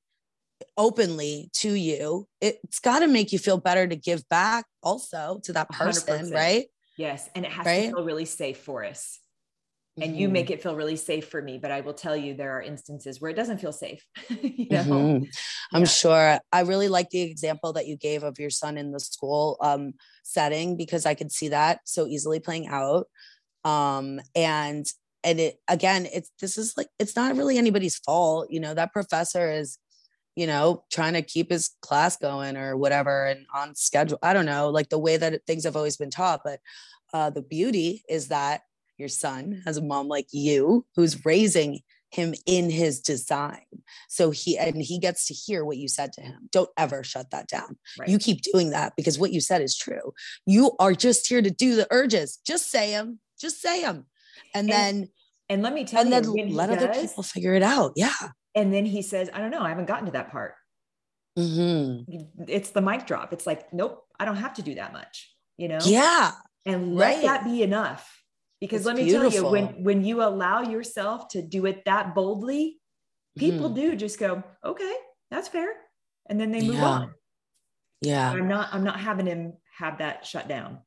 [0.76, 5.52] openly to you, it's got to make you feel better to give back also to
[5.54, 6.32] that person, 100%.
[6.34, 6.66] right?
[6.96, 7.86] Yes, and it has Right?
[7.86, 9.18] to feel really safe for us.
[10.00, 10.32] And you Mhm.
[10.32, 13.20] make it feel really safe for me, but I will tell you there are instances
[13.20, 14.04] where it doesn't feel safe.
[14.30, 15.26] you know, Mhm.
[15.74, 15.86] I'm Yeah.
[15.86, 16.40] sure.
[16.52, 19.94] I really like the example that you gave of your son in the school um,
[20.24, 23.06] setting because I could see that so easily playing out.
[23.64, 24.86] Um, and
[25.24, 28.48] and it again, it's this is like it's not really anybody's fault.
[28.50, 29.78] You know, that professor is,
[30.36, 34.18] you know, trying to keep his class going or whatever and on schedule.
[34.22, 36.40] I don't know, like the way that things have always been taught.
[36.44, 36.60] But
[37.12, 38.62] uh, the beauty is that
[39.02, 43.64] your son has a mom like you who's raising him in his design.
[44.08, 46.48] So he and he gets to hear what you said to him.
[46.52, 47.76] Don't ever shut that down.
[47.98, 48.08] Right.
[48.08, 50.12] you keep doing that because what you said is true.
[50.46, 52.38] You are just here to do the urges.
[52.46, 54.06] Just say them just say them
[54.54, 55.08] and, And then
[55.48, 57.92] and let me tell and you, then let other does, people figure it out.
[57.96, 58.12] Yeah.
[58.54, 60.54] And then he says, I don't know, I haven't gotten to that part.
[61.36, 62.28] Mhm.
[62.46, 63.32] It's the mic drop.
[63.32, 65.78] It's like, nope, I don't have to do that much, you know?
[65.84, 66.32] yeah.
[66.64, 67.22] And let Right.
[67.22, 68.21] that be enough
[68.62, 72.14] because It's let me tell you when when you allow yourself to do it that
[72.14, 72.78] boldly
[73.36, 73.74] people Mhm.
[73.74, 74.94] do just go okay
[75.32, 75.70] that's fair
[76.28, 76.88] and then they move Yeah.
[76.88, 77.14] on
[78.02, 80.78] yeah i'm not i'm not having him have that shut down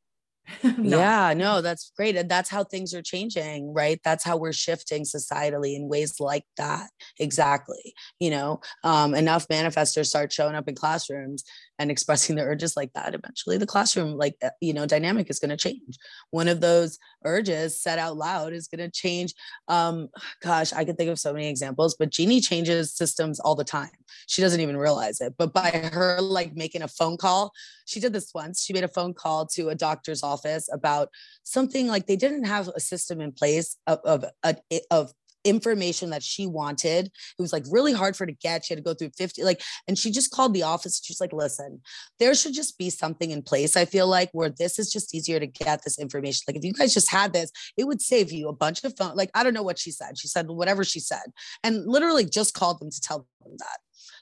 [0.63, 0.85] I'm.
[0.85, 2.15] Yeah, no, that's great.
[2.15, 3.99] And that's how things are changing, right?
[4.03, 6.91] That's how we're shifting societally in ways like that.
[7.19, 7.95] Exactly.
[8.19, 11.43] You know, um, enough manifestors start showing up in classrooms
[11.79, 13.13] and expressing their urges like that.
[13.13, 15.97] Eventually, the classroom, like, uh, you know, dynamic is going to change.
[16.31, 19.33] One of those urges said out loud is going to change.
[19.67, 20.09] Um,
[20.41, 23.89] gosh, I could think of so many examples, but Jeannie changes systems all the time.
[24.27, 25.33] She doesn't even realize it.
[25.37, 27.51] But by her like making a phone call,
[27.85, 28.63] she did this once.
[28.63, 31.09] She made a phone call to a doctor's office about
[31.43, 34.59] something like they didn't have a system in place of of, of,
[34.91, 35.13] of
[35.45, 37.05] information that she wanted.
[37.05, 38.65] It was like really hard for her to get.
[38.65, 41.01] She had to go through 50, like, and she just called the office.
[41.03, 41.81] She's like, listen,
[42.19, 43.77] there should just be something in place.
[43.77, 46.43] I feel like where this is just easier to get this information.
[46.47, 49.15] Like, if you guys just had this, it would save you a bunch of phone.
[49.15, 50.17] Like, I don't know what she said.
[50.17, 51.23] She said whatever she said,
[51.63, 53.77] and literally just called them to tell them that.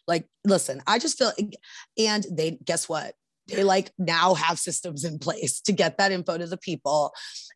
[0.07, 1.31] Like, listen, I just feel,
[1.97, 3.15] and they guess what?
[3.47, 7.13] They like now have systems in place to get that info to the people.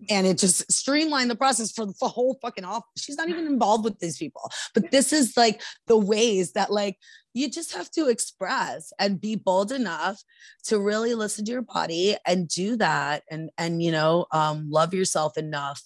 [0.09, 3.83] And it just streamlined the process for the whole fucking office she's not even involved
[3.83, 4.49] with these people.
[4.73, 6.97] But this is like the ways that like
[7.33, 10.21] you just have to express and be bold enough
[10.65, 13.23] to really listen to your body and do that.
[13.29, 15.81] And and you know um love yourself enough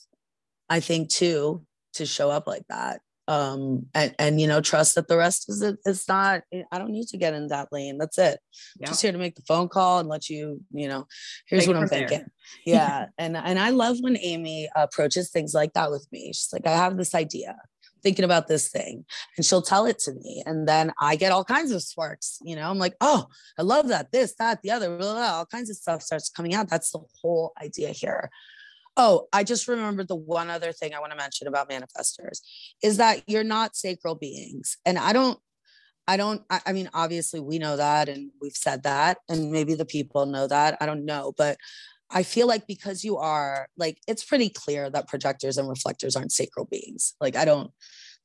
[0.70, 5.08] i think too to show up like that um and and you know trust that
[5.08, 7.98] the rest is it's not i don't need to get in that lane.
[7.98, 8.40] That's it.
[8.80, 8.88] Yeah.
[8.88, 11.08] just here to make the phone call and let you you know
[11.48, 12.08] here's Take what i'm there.
[12.08, 12.28] thinking.
[12.66, 13.06] Yeah.
[13.18, 16.28] And and i love when amy approaches things like that with me.
[16.34, 17.56] She's like i have this idea.
[18.04, 19.06] Thinking about this thing.
[19.38, 20.42] And she'll tell it to me.
[20.48, 22.70] And then i get all kinds of sparks you know?
[22.70, 25.70] I'm like oh i love that this that the other blah, blah, blah, all kinds
[25.70, 26.70] of stuff starts coming out.
[26.70, 28.30] That's the whole idea here
[28.98, 32.42] Oh, I just remembered the one other thing I want to mention about manifestors
[32.84, 34.78] is that you're not sacral beings.
[34.86, 35.40] And I don't,
[36.08, 39.76] I don't, I, I, mean, obviously we know that and we've said that, and maybe
[39.76, 40.78] the people know that.
[40.82, 41.34] I don't know.
[41.38, 41.58] But
[42.10, 46.34] I feel like because you are like, it's pretty clear that projectors and reflectors aren't
[46.34, 47.14] sacral beings.
[47.22, 47.72] Like, I don't,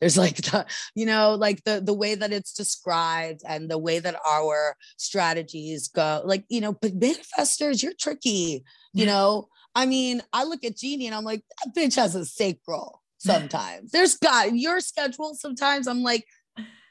[0.01, 3.99] there's like the you know like the the way that it's described and the way
[3.99, 10.21] that our strategies go like you know but manifestors you're tricky you know i mean
[10.33, 14.57] i look at jeannie and i'm like that bitch has a sacral sometimes there's got
[14.57, 16.25] your schedule sometimes i'm like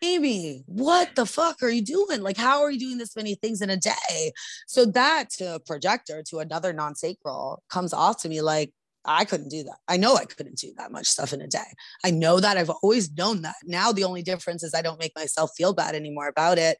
[0.02, 2.22] Amy, what the fuck are you doing?
[2.22, 4.34] Like, how are you doing this many things in a day?
[4.68, 8.72] So that to a projector, to another non-sacral comes off to me like,
[9.06, 9.78] I couldn't do that.
[9.88, 11.60] I know I couldn't do that much stuff in a day.
[12.04, 13.56] I know that I've always known that.
[13.64, 16.78] Now the only difference is I don't make myself feel bad anymore about it.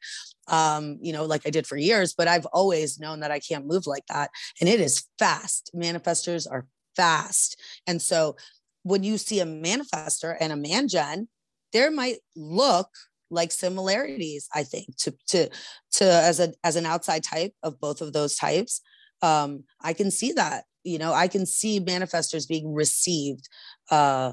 [0.48, 3.68] Um, you know, like I did for years, but I've always known that I can't
[3.68, 4.32] move like that.
[4.60, 5.72] And it is fast.
[5.76, 7.60] Manifestors are fast.
[7.88, 8.36] And so
[8.84, 11.28] when you see a manifestor and a man gen,
[11.74, 12.90] there might look
[13.32, 15.50] like similarities, I think, to to
[15.94, 18.82] to as a as an outside type of both of those types.
[19.22, 23.50] Um, I can see that you know i can see manifestors being received
[23.92, 24.32] uh,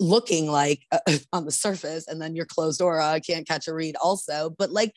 [0.00, 0.98] looking like uh,
[1.32, 4.50] on the surface and then your closed aura I can't catch a read also.
[4.50, 4.92] But like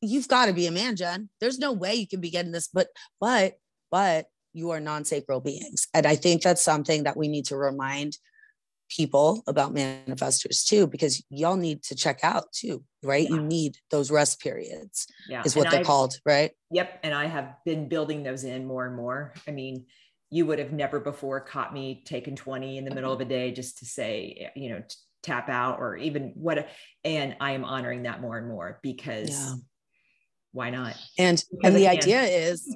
[0.00, 2.68] you've got to be a man gen there's no way you can be getting this
[2.72, 2.88] but
[3.20, 3.54] but
[3.90, 5.86] but you are non-sacral beings.
[5.94, 8.16] And i think that's something that we need to remind
[8.90, 13.36] people about manifestors too because y'all need to check out too right yeah.
[13.36, 15.42] you need those rest periods yeah.
[15.44, 18.66] is what and they're I've, called right yep and i have been building those in
[18.66, 19.86] more and more i mean
[20.28, 23.52] you would have never before caught me taking 20 in the middle of a day
[23.52, 24.82] just to say you know
[25.22, 26.68] tap out or even what
[27.04, 29.54] and i am honoring that more and more because yeah.
[30.52, 32.74] why not and because and the idea is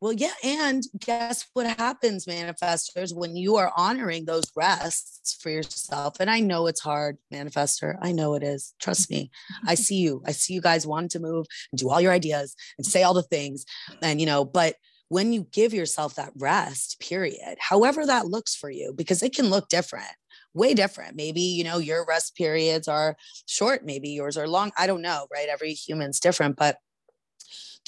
[0.00, 0.32] well, yeah.
[0.44, 6.16] And guess what happens, manifestors, when you are honoring those rests for yourself?
[6.20, 7.96] And I know it's hard, manifestor.
[8.00, 8.74] I know it is.
[8.80, 9.30] Trust me.
[9.66, 10.22] I see you.
[10.26, 13.14] I see you guys wanting to move and do all your ideas and say all
[13.14, 13.64] the things.
[14.02, 14.76] And, you know, but
[15.08, 19.50] when you give yourself that rest, period, however that looks for you, because it can
[19.50, 20.06] look different
[20.54, 21.16] way different.
[21.16, 24.72] Maybe, you know, your rest periods are short, maybe yours are long.
[24.76, 25.48] I don't know, right?
[25.48, 26.78] Every human's different, but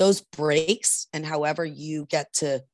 [0.00, 2.64] those breaks and however you get to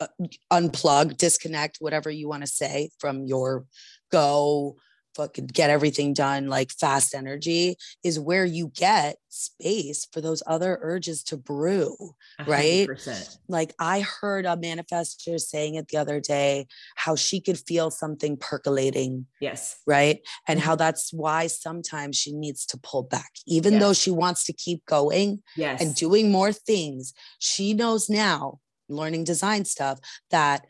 [0.00, 0.08] uh,
[0.52, 3.64] unplug, disconnect, whatever you want to say from your
[4.10, 4.76] go
[5.14, 10.78] fucking get everything done like fast energy is where you get space for those other
[10.82, 11.96] urges to brew
[12.40, 12.46] 100%.
[12.46, 17.90] right like i heard a manifestor saying it the other day how she could feel
[17.90, 20.66] something percolating yes right and mm-hmm.
[20.66, 23.82] how that's why sometimes she needs to pull back even yes.
[23.82, 25.80] though she wants to keep going yes.
[25.80, 30.66] and doing more things she knows now learning design stuff that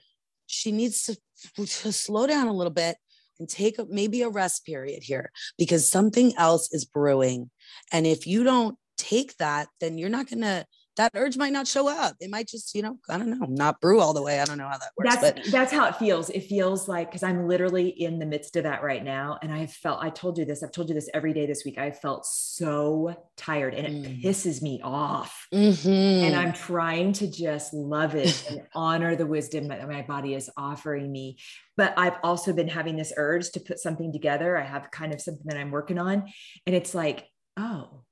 [0.47, 1.17] she needs to,
[1.57, 2.97] to slow down a little bit
[3.41, 7.51] and take a, maybe a rest period here because something else is brewing.
[7.91, 10.67] And if you don't take that, then you're not going to
[11.01, 12.15] that urge might not show up.
[12.21, 14.39] It might just, you know, I don't know, not brew all the way.
[14.39, 15.17] I don't know how that works.
[15.17, 15.51] That's but.
[15.51, 16.29] that's how it feels.
[16.29, 19.39] It feels like because I'm literally in the midst of that right now.
[19.41, 21.79] And I felt I told you this, I've told you this every day this week.
[21.79, 24.23] I felt so tired and it mm.
[24.23, 25.47] pisses me off.
[25.55, 25.89] Mm-hmm.
[25.89, 30.51] And I'm trying to just love it and honor the wisdom that my body is
[30.55, 31.39] offering me.
[31.79, 34.59] But I've also been having this urge to put something together.
[34.59, 36.31] I have kind of something that I'm working on.
[36.67, 38.03] And it's like, oh,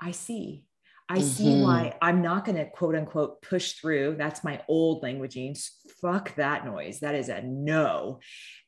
[0.00, 0.64] I see
[1.08, 1.26] I mm-hmm.
[1.26, 4.16] see why I'm not going to quote unquote push through.
[4.18, 5.58] That's my old languaging.
[6.00, 7.00] Fuck that noise.
[7.00, 8.20] That is a no.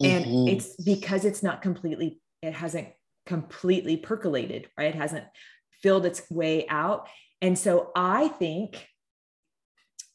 [0.02, 0.48] And mm-hmm.
[0.48, 2.88] it's because it's not completely, it hasn't
[3.26, 4.94] completely percolated, right?
[4.94, 5.24] It hasn't
[5.82, 7.08] filled its way out.
[7.40, 8.86] And so I think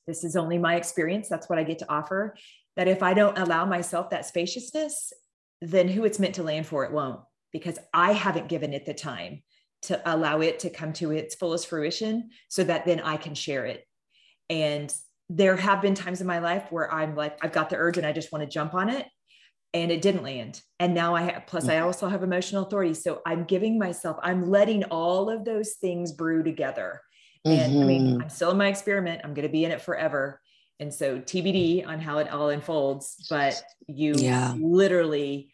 [0.08, 1.30] this is only my experience.
[1.30, 2.36] That's what I get to offer.
[2.76, 5.14] That if I don't allow myself that spaciousness,
[5.62, 7.20] then who it's meant to land for, it won't,
[7.52, 9.44] because I haven't given it the time
[9.84, 13.66] to allow it to come to its fullest fruition so that then I can share
[13.66, 13.86] it.
[14.50, 14.94] And
[15.30, 18.06] there have been times in my life where I'm like, I've got the urge and
[18.06, 19.06] I just want to jump on it.
[19.74, 20.60] And it didn't land.
[20.80, 21.84] And now I have, plus, I mm.
[21.84, 22.96] also have emotional authority.
[22.96, 27.02] So I'm giving myself, I'm letting all of those things brew together.
[27.46, 27.82] And mm-hmm.
[27.82, 28.22] I mean, mm-hmm.
[28.24, 29.22] I'm still in my experiment.
[29.24, 30.42] I'm going to be in it forever.
[30.80, 34.56] And so TBD on how it all unfolds, but you yeah.
[34.58, 35.52] literally,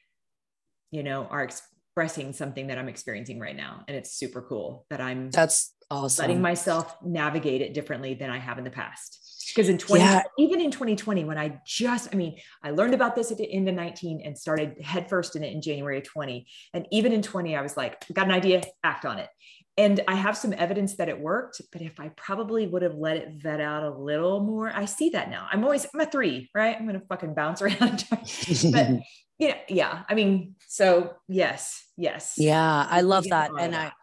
[0.92, 1.50] you know, are
[1.96, 3.86] expressing something that I'm experiencing right now.
[3.88, 6.24] And it's super cool that I'm that's awesome.
[6.24, 9.22] Letting myself navigate it differently than I have in the past.
[9.56, 10.24] Because in 20, yeah.
[10.38, 13.70] even in 2020, when I just, I mean, I learned about this at the end
[13.70, 16.46] of 19 and started headfirst in it in January of 20.
[16.74, 19.30] And even in 20, I was like, got an idea, act on it.
[19.78, 23.16] and I have some evidence that it worked, but if I probably would have let
[23.16, 25.48] it vet out a little more, I see that now.
[25.50, 26.76] I'm always I'm a three, right?
[26.78, 28.04] I'm gonna fucking bounce around.
[28.10, 28.90] but
[29.40, 30.04] yeah, yeah.
[30.10, 32.36] I mean, so yes, yes.
[32.38, 33.52] Yeah, I love that.
[33.60, 33.94] And that.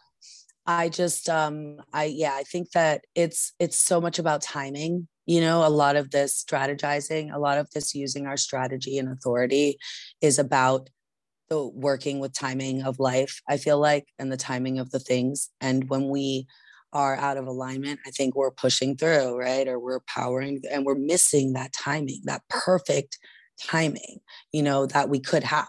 [0.66, 5.09] I I just um I yeah, I think that it's it's so much about timing.
[5.26, 9.09] You know, a lot of this strategizing, a lot of this using our strategy and
[9.09, 9.78] authority
[10.20, 10.90] is about
[11.48, 15.50] the working with timing of life, I feel like, and the timing of the things.
[15.61, 16.46] And when we
[16.92, 19.66] are out of alignment, I think we're pushing through, right?
[19.68, 23.18] Or we're powering and we're missing that timing, that perfect
[23.62, 24.18] timing,
[24.52, 25.68] you know, that we could have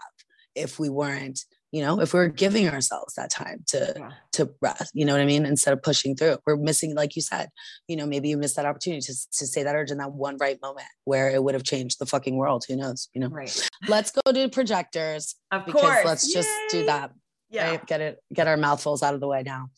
[0.54, 4.10] if we weren't you know if we're giving ourselves that time to yeah.
[4.30, 7.22] to rest you know what i mean instead of pushing through we're missing like you
[7.22, 7.48] said
[7.88, 10.36] you know maybe you missed that opportunity to, to say that urge in that one
[10.38, 13.68] right moment where it would have changed the fucking world who knows you know right
[13.88, 16.04] let's go to projectors of because course.
[16.04, 16.34] let's Yay.
[16.34, 17.10] just do that
[17.50, 17.86] yeah right?
[17.86, 19.68] get it get our mouthfuls out of the way now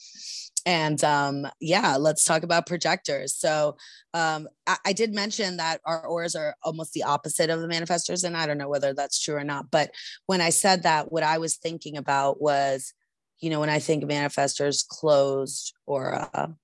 [0.66, 3.36] and um, yeah, let's talk about projectors.
[3.36, 3.76] So
[4.12, 8.24] um, I, I, did mention that our auras are almost the opposite of the manifestors,
[8.24, 9.70] and I don't know whether that's true or not.
[9.70, 9.92] But
[10.26, 12.92] when I said that, what I was thinking about was,
[13.38, 16.56] you know, when I think manifestors closed aura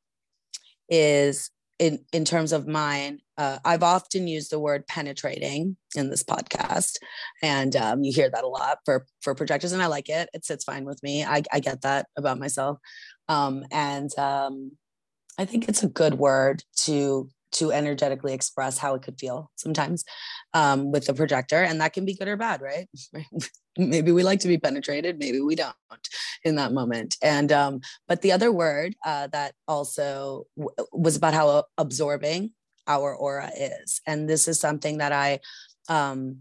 [0.89, 1.51] is
[1.83, 3.19] in in terms of mine.
[3.37, 6.99] Uh, I've often used the word penetrating in this podcast,
[7.43, 10.31] and um, you hear that a lot for for projectors, and I like it.
[10.33, 11.25] It sits fine with me.
[11.25, 12.79] I, I get that about myself.
[13.29, 14.73] Um, and um,
[15.39, 20.05] I think it's a good word to to energetically express how it could feel sometimes
[20.55, 22.89] um, with the projector, and that can be good or bad, right?
[23.79, 25.75] maybe we like to be penetrated, maybe we don't
[26.45, 27.17] in that moment.
[27.23, 32.53] And um, but the other word uh, that also w- was about how absorbing
[32.87, 35.41] our aura is, and this is something that I
[35.89, 36.39] um,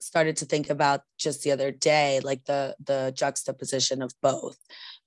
[0.00, 4.56] started to think about just the other day, like the the juxtaposition of both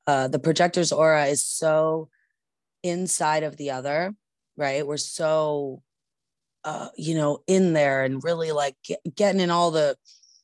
[0.08, 2.10] uh, the projector's aura is so
[2.82, 4.16] inside of the other,
[4.58, 4.86] right?
[4.86, 5.82] We're so,
[6.64, 9.96] uh, you know, in there and really like get, getting in all the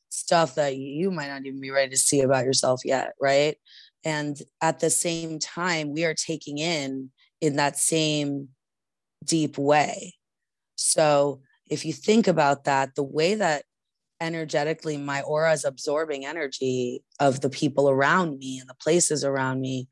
[0.09, 3.57] stuff that you might not even be ready to see about yourself yet, right?
[4.05, 7.09] And at the same time, we are taking in
[7.41, 8.49] in that same
[9.23, 10.13] deep way.
[10.75, 13.63] So if you think about that, the way that
[14.21, 19.59] energetically my aura is absorbing energy of the people around me and the places around
[19.59, 19.87] me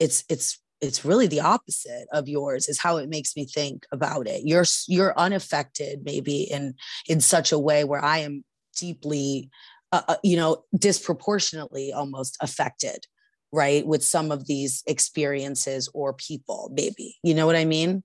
[0.00, 4.26] it's it's it's really the opposite of yours is how it makes me think about
[4.26, 6.74] it you're you're unaffected maybe in
[7.08, 8.44] in such a way where i am
[8.76, 9.48] deeply
[9.92, 13.06] uh, uh you know disproportionately almost affected
[13.52, 18.02] right with some of these experiences or people maybe you know what i mean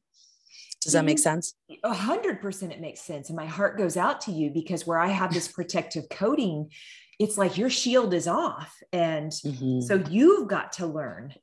[0.80, 1.24] does that make mm-hmm.
[1.24, 1.56] sense?
[1.84, 3.30] A hundred percent it makes sense.
[3.30, 6.70] And my heart goes out to you because where I have this protective coating,
[7.20, 8.74] it's like your shield is off.
[8.94, 9.82] And mm-hmm.
[9.82, 11.34] so you've got to learn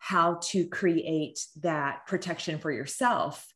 [0.00, 3.46] how to create that protection for yourself.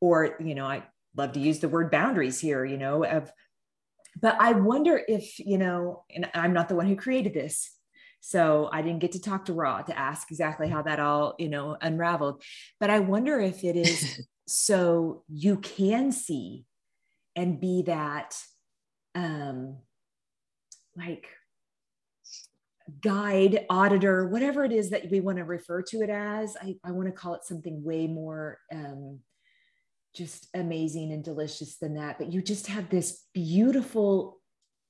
[0.00, 0.84] Or, you know, I
[1.16, 3.32] love to use the word boundaries here, you know, of
[4.20, 7.70] but I wonder if, you know, and I'm not the one who created this.
[8.20, 11.48] So I didn't get to talk to Ra to ask exactly how that all, you
[11.48, 12.42] know, unraveled.
[12.80, 16.64] But I wonder if it is so you can see
[17.34, 18.36] and be that
[19.16, 19.78] um
[20.96, 21.26] like
[23.00, 26.92] guide auditor whatever it is that we want to refer to it as i, I
[26.92, 29.20] want to call it something way more um
[30.14, 34.40] just amazing and delicious than that but you just have this beautiful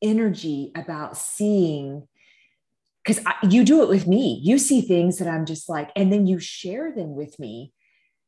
[0.02, 2.07] energy about seeing
[3.04, 6.26] because you do it with me you see things that i'm just like and then
[6.26, 7.72] you share them with me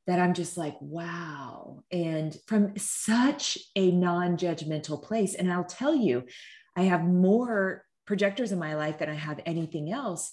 [0.07, 1.83] that I'm just like, wow.
[1.91, 5.35] And from such a non judgmental place.
[5.35, 6.25] And I'll tell you,
[6.77, 10.33] I have more projectors in my life than I have anything else.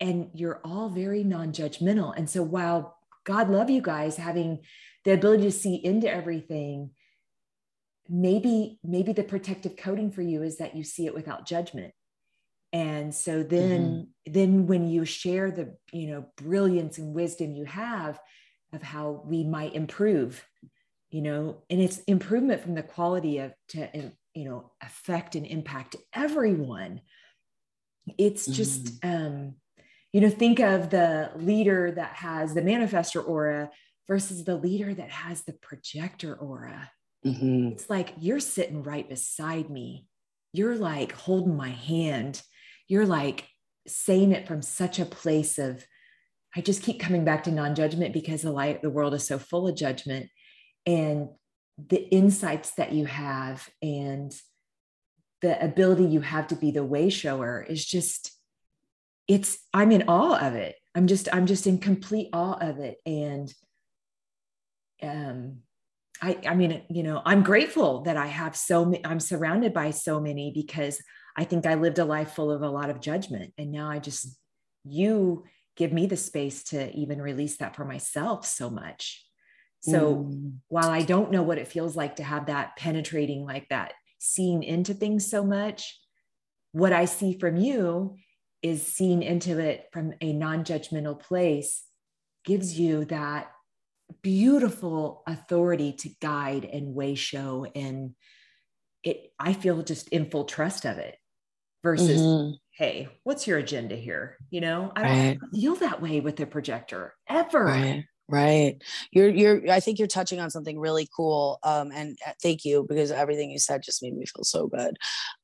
[0.00, 2.16] And you're all very non judgmental.
[2.16, 4.60] And so while God love you guys having
[5.04, 6.90] the ability to see into everything,
[8.08, 11.92] maybe maybe the protective coating for you is that you see it without judgment
[12.72, 14.32] and so then mm-hmm.
[14.32, 18.18] then when you share the you know brilliance and wisdom you have
[18.72, 20.44] of how we might improve
[21.10, 25.96] you know and it's improvement from the quality of to you know affect and impact
[26.12, 27.00] everyone.
[28.16, 29.26] It's just mm-hmm.
[29.26, 29.54] um
[30.12, 33.70] you know think of the leader that has the manifestor aura
[34.06, 36.90] versus the leader that has the projector aura.
[37.26, 37.72] Mm-hmm.
[37.72, 40.06] it's like you're sitting right beside me.
[40.52, 42.40] You're like holding my hand.
[42.86, 43.48] You're like
[43.88, 45.84] saying it from such a place of
[46.56, 49.68] I just keep coming back to non-judgment because the light, the world is so full
[49.68, 50.30] of judgment.
[50.86, 51.28] And
[51.86, 54.32] the insights that you have and
[55.42, 58.32] the ability you have to be the way shower is just
[59.28, 60.74] it's i'm in awe of it.
[60.98, 62.96] I'm just I'm just in complete awe of it.
[63.06, 63.54] And
[65.00, 65.58] um
[66.20, 69.92] I I mean you know I'm grateful that I have so many I'm surrounded by
[69.92, 71.00] so many because
[71.36, 73.52] I think I lived a life full of a lot of judgment.
[73.56, 74.36] And now I just
[74.84, 75.44] you
[75.76, 79.24] give me the space to even release that for myself so much.
[79.80, 80.54] So mm.
[80.68, 84.62] while I don't know what it feels like to have that penetrating like that seeing
[84.62, 85.98] into things so much,
[86.72, 88.16] what I see from you
[88.62, 91.84] is seeing into it from a non-judgmental place
[92.44, 93.50] gives you that
[94.22, 98.14] beautiful authority to guide and way show and
[99.04, 101.14] it i feel just in full trust of it
[101.82, 102.52] versus mm-hmm.
[102.70, 105.38] hey what's your agenda here you know i don't right.
[105.54, 108.76] feel that way with the projector ever right right
[109.10, 112.84] you're you're i think you're touching on something really cool um and uh, thank you
[112.88, 114.96] because everything you said just made me feel so good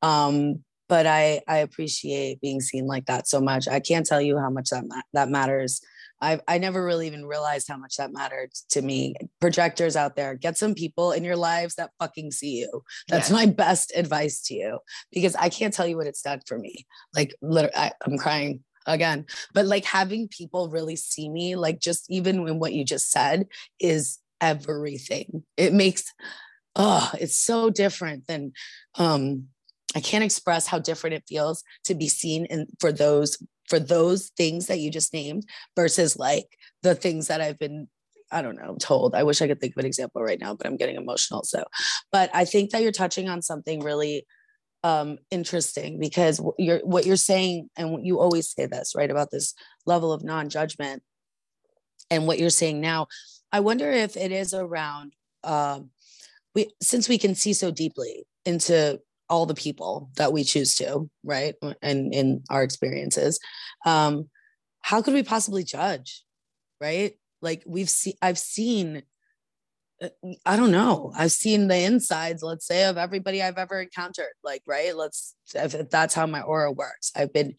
[0.03, 3.69] um but I I appreciate being seen like that so much.
[3.69, 5.81] I can't tell you how much that ma- that matters.
[6.21, 9.15] I I never really even realized how much that mattered to me.
[9.41, 12.83] Projectors out there, get some people in your lives that fucking see you.
[13.09, 14.79] That's my best advice to you
[15.11, 16.87] because I can't tell you what it's done for me.
[17.15, 22.07] Like literally, I, I'm crying again, but like having people really see me, like just
[22.11, 23.47] even when what you just said
[23.81, 25.45] is everything.
[25.57, 26.05] It makes
[26.77, 28.53] oh, it's so different than
[28.99, 29.49] um
[29.97, 34.31] I can't express how different it feels to be seen and for those for those
[34.37, 35.45] things that you just named
[35.77, 36.47] versus like
[36.83, 37.89] the things that I've been
[38.33, 39.15] I don't know, told.
[39.15, 41.45] I wish I could think of an example right now, but I'm getting emotional.
[41.45, 41.63] So,
[42.11, 44.27] but I think that you're touching on something really
[44.85, 49.55] um, interesting because you're what you're saying, and you always say this, right, about this
[49.87, 51.03] level of non-judgment,
[52.11, 53.09] and what you're saying now.
[53.51, 55.91] I wonder if it is around um,
[56.55, 61.09] we since we can see so deeply into all the people that we choose to,
[61.25, 61.55] right?
[61.83, 63.41] And in our experiences,
[63.87, 64.29] um,
[64.83, 66.23] how could we possibly judge,
[66.81, 67.15] right?
[67.41, 69.03] Like we've seen, I've seen,
[70.45, 74.33] I don't know, I've seen the insides, let's say, of everybody I've ever encountered.
[74.43, 74.95] Like, right?
[74.95, 77.13] Let's, if that's how my aura works.
[77.17, 77.55] I've been,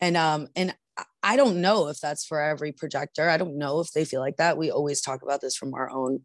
[0.00, 0.74] and um, and
[1.22, 3.28] I don't know if that's for every projector.
[3.28, 4.56] I don't know if they feel like that.
[4.56, 6.20] We always talk about this from our own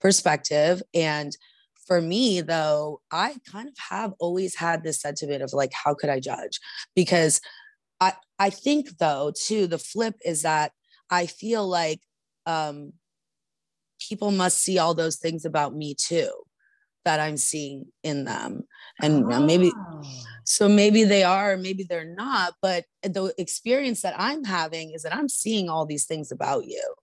[0.00, 1.36] perspective, and
[1.86, 6.10] for me though i kind of have always had this sentiment of like how could
[6.10, 6.58] i judge
[6.94, 7.40] because
[8.00, 10.72] i i think though too the flip is that
[11.10, 12.00] i feel like
[12.44, 12.92] um
[13.98, 16.30] people must see all those things about me too
[17.04, 18.62] that i'm seeing in them
[19.00, 19.40] and oh.
[19.40, 20.02] maybe ah.
[20.44, 25.14] so maybe they are maybe they're not but the experience that i'm having is that
[25.14, 26.94] i'm seeing all these things about you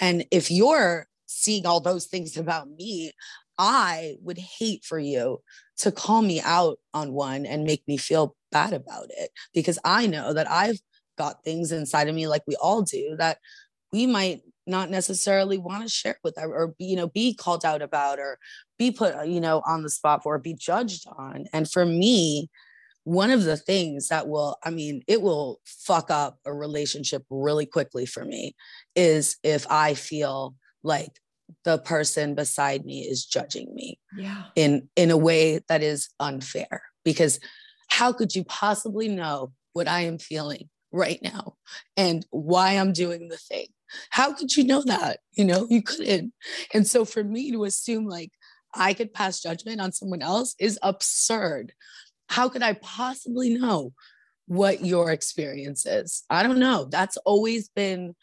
[0.00, 3.12] and if you're seeing all those things about me
[3.58, 5.40] I would hate for you
[5.78, 10.06] to call me out on one and make me feel bad about it because I
[10.06, 10.80] know that I've
[11.18, 13.38] got things inside of me like we all do that
[13.92, 17.82] we might not necessarily want to share with or be, you know be called out
[17.82, 18.38] about or
[18.78, 21.46] be put uh, you know on the spot for or be judged on.
[21.52, 22.48] And for me
[23.04, 27.66] one of the things that will i mean it will fuck up a relationship really
[27.66, 28.54] quickly for me
[28.94, 30.54] is if i feel
[30.84, 31.18] like
[31.64, 34.44] the person beside me is judging me yeah.
[34.56, 36.82] in in a way that is unfair.
[37.04, 37.40] Because
[37.88, 41.54] how could you possibly know what i am feeling right now
[41.96, 43.66] and why i'm doing the thing
[44.10, 45.20] how could you know that?
[45.32, 46.32] You know you couldn't.
[46.74, 48.32] And so for me to assume like
[48.74, 51.72] i could pass judgment on someone else is absurd.
[52.28, 53.92] How could i possibly know
[54.46, 56.24] what your experience is?
[56.28, 56.86] I don't know.
[56.90, 58.14] That's always been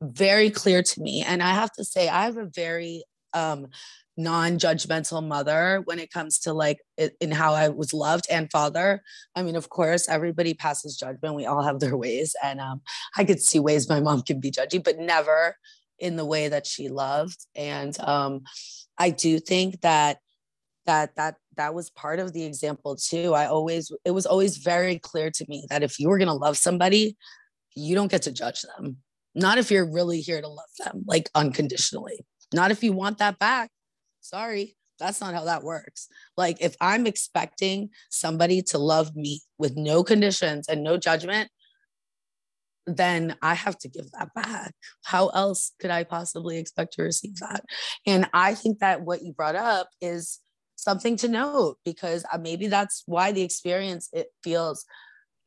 [0.00, 1.22] very clear to me.
[1.22, 3.04] And I have to say, I have a very
[3.34, 3.68] um,
[4.16, 6.78] non-judgmental mother when it comes to like
[7.20, 9.02] in how I was loved and father.
[9.34, 11.34] I mean, of course, everybody passes judgment.
[11.34, 12.82] We all have their ways, and um,
[13.16, 15.56] I could see ways my mom can be judgy, but never
[15.98, 17.46] in the way that she loved.
[17.54, 18.42] And um,
[18.98, 20.18] I do think that
[20.86, 23.34] that that that was part of the example too.
[23.34, 26.56] I always it was always very clear to me that if you were gonna love
[26.56, 27.16] somebody,
[27.74, 28.98] you don't get to judge them
[29.34, 32.24] not if you're really here to love them, like unconditionally.
[32.52, 33.70] Not if you want that back.
[34.22, 36.08] Sorry, that's not how that works.
[36.36, 41.50] Like, if I'm expecting somebody to love me with no conditions and no judgment,
[42.86, 44.74] then I have to give that back.
[45.04, 47.64] How else could I possibly expect to receive that?
[48.06, 50.40] And I think that what you brought up is
[50.76, 54.84] something to note because uh, maybe that's why the experience it feels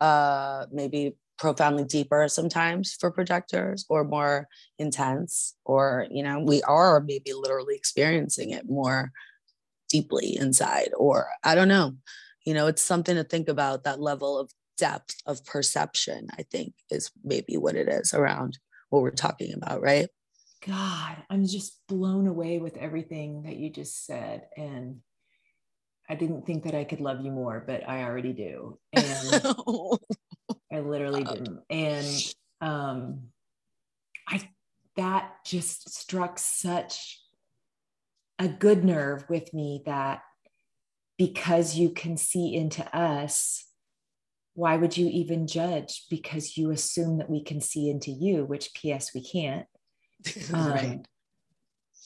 [0.02, 4.48] uh maybe profoundly deeper sometimes for projectors or more
[4.80, 9.12] intense or you know we are maybe literally experiencing it more
[9.90, 11.94] deeply inside or i don't know
[12.46, 16.74] you know it's something to think about that level of depth of perception i think
[16.90, 18.58] is maybe what it is around
[18.96, 20.08] what we're talking about, right?
[20.66, 24.44] God, I'm just blown away with everything that you just said.
[24.58, 25.02] And
[26.10, 28.80] I didn't think that I could love you more, but I already do.
[28.94, 29.44] And
[30.76, 31.62] I literally didn't.
[31.70, 33.24] And um
[34.28, 34.50] I
[34.96, 37.22] that just struck such
[38.40, 40.22] a good nerve with me that
[41.18, 43.66] because you can see into us,
[44.54, 46.06] why would you even judge?
[46.10, 49.14] Because you assume that we can see into you, which P.S.
[49.14, 49.66] we can't.
[50.54, 51.06] Um, right.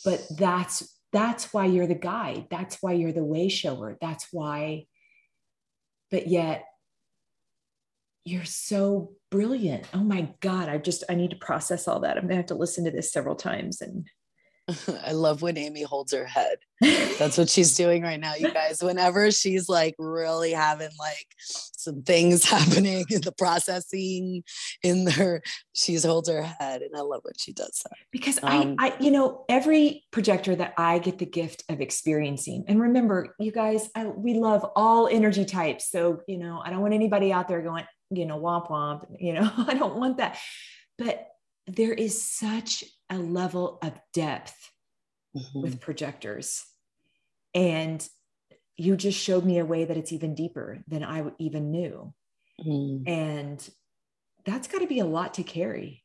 [0.03, 2.47] But that's that's why you're the guide.
[2.51, 3.97] That's why you're the way shower.
[4.01, 4.85] That's why.
[6.11, 6.65] But yet,
[8.29, 9.85] you're so brilliant.
[9.93, 10.69] Oh my God.
[10.69, 12.17] I just, I need to process all that.
[12.17, 14.07] I'm going to have to listen to this several times and
[15.05, 16.57] I love when Amy holds her head.
[17.17, 18.81] That's what she's doing right now, you guys.
[18.81, 24.43] Whenever she's like really having like some things happening in the processing
[24.83, 25.41] in her,
[25.73, 27.97] she's holds her head, and I love when she does that.
[28.11, 32.65] Because um, I, I, you know, every projector that I get the gift of experiencing,
[32.67, 35.89] and remember, you guys, I, we love all energy types.
[35.89, 39.05] So you know, I don't want anybody out there going, you know, womp womp.
[39.19, 40.37] You know, I don't want that.
[40.97, 41.27] But
[41.67, 44.71] there is such a level of depth
[45.35, 45.61] mm-hmm.
[45.61, 46.63] with projectors.
[47.53, 48.07] And
[48.77, 52.13] you just showed me a way that it's even deeper than I even knew.
[52.65, 53.09] Mm-hmm.
[53.09, 53.69] And
[54.45, 56.03] that's got to be a lot to carry.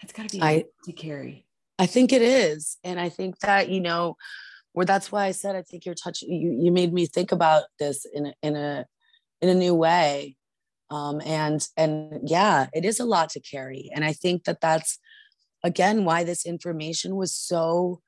[0.00, 1.46] That's got to be I, to carry.
[1.78, 2.78] I think it is.
[2.84, 4.16] And I think that, you know,
[4.74, 7.62] where that's why I said I think you're touching you you made me think about
[7.78, 8.84] this in a in a
[9.40, 10.36] in a new way.
[10.90, 13.90] Um, and and yeah, it is a lot to carry.
[13.94, 14.98] And I think that that's
[15.64, 18.00] again why this information was so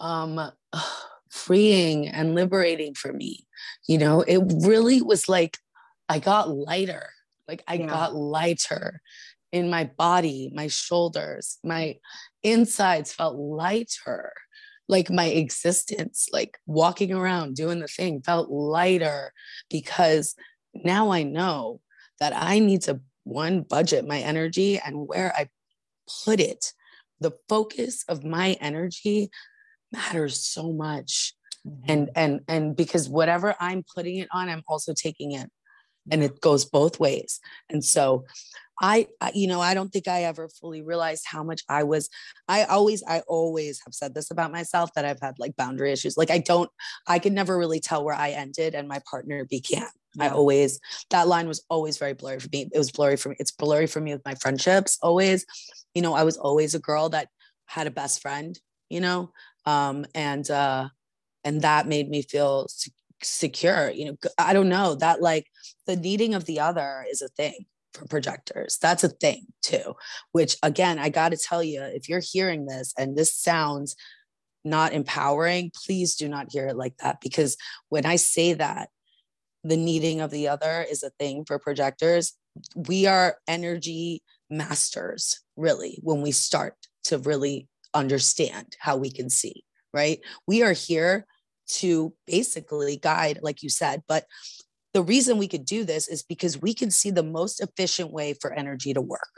[0.00, 0.40] um
[1.30, 3.44] freeing and liberating for me
[3.88, 5.58] you know it really was like
[6.08, 7.10] i got lighter
[7.48, 7.86] like i yeah.
[7.86, 9.00] got lighter
[9.50, 11.96] in my body my shoulders my
[12.44, 14.32] insides felt lighter
[14.88, 19.32] like my existence like walking around doing the thing felt lighter
[19.68, 20.36] because
[20.72, 21.80] now i know
[22.20, 25.48] that i need to one budget my energy and where i
[26.24, 26.72] put it.
[27.20, 29.30] The focus of my energy
[29.92, 31.34] matters so much.
[31.66, 31.90] Mm-hmm.
[31.90, 35.48] and and and because whatever i'm putting it on i'm also taking it.
[36.10, 37.40] And it goes both ways.
[37.70, 38.26] And so
[38.82, 42.10] I, I, you know i don't think i ever fully realized how much i was
[42.48, 46.18] i always i always have said this about myself that i've had like boundary issues.
[46.18, 46.68] Like i don't
[47.06, 49.88] i can never really tell where i ended and my partner began.
[50.20, 53.36] I always that line was always very blurry for me it was blurry for me
[53.38, 55.44] it's blurry for me with my friendships always.
[55.94, 57.28] You know i was always a girl that
[57.66, 58.58] had a best friend
[58.88, 59.30] you know
[59.66, 60.88] um and uh
[61.44, 62.66] and that made me feel
[63.22, 65.46] secure you know i don't know that like
[65.86, 69.94] the needing of the other is a thing for projectors that's a thing too
[70.32, 73.96] which again i got to tell you if you're hearing this and this sounds
[74.64, 77.56] not empowering please do not hear it like that because
[77.88, 78.88] when i say that
[79.64, 82.34] the needing of the other is a thing for projectors
[82.76, 89.64] we are energy masters really when we start to really understand how we can see
[89.92, 91.26] right we are here
[91.66, 94.02] to basically guide, like you said.
[94.06, 94.24] But
[94.92, 98.34] the reason we could do this is because we can see the most efficient way
[98.34, 99.32] for energy to work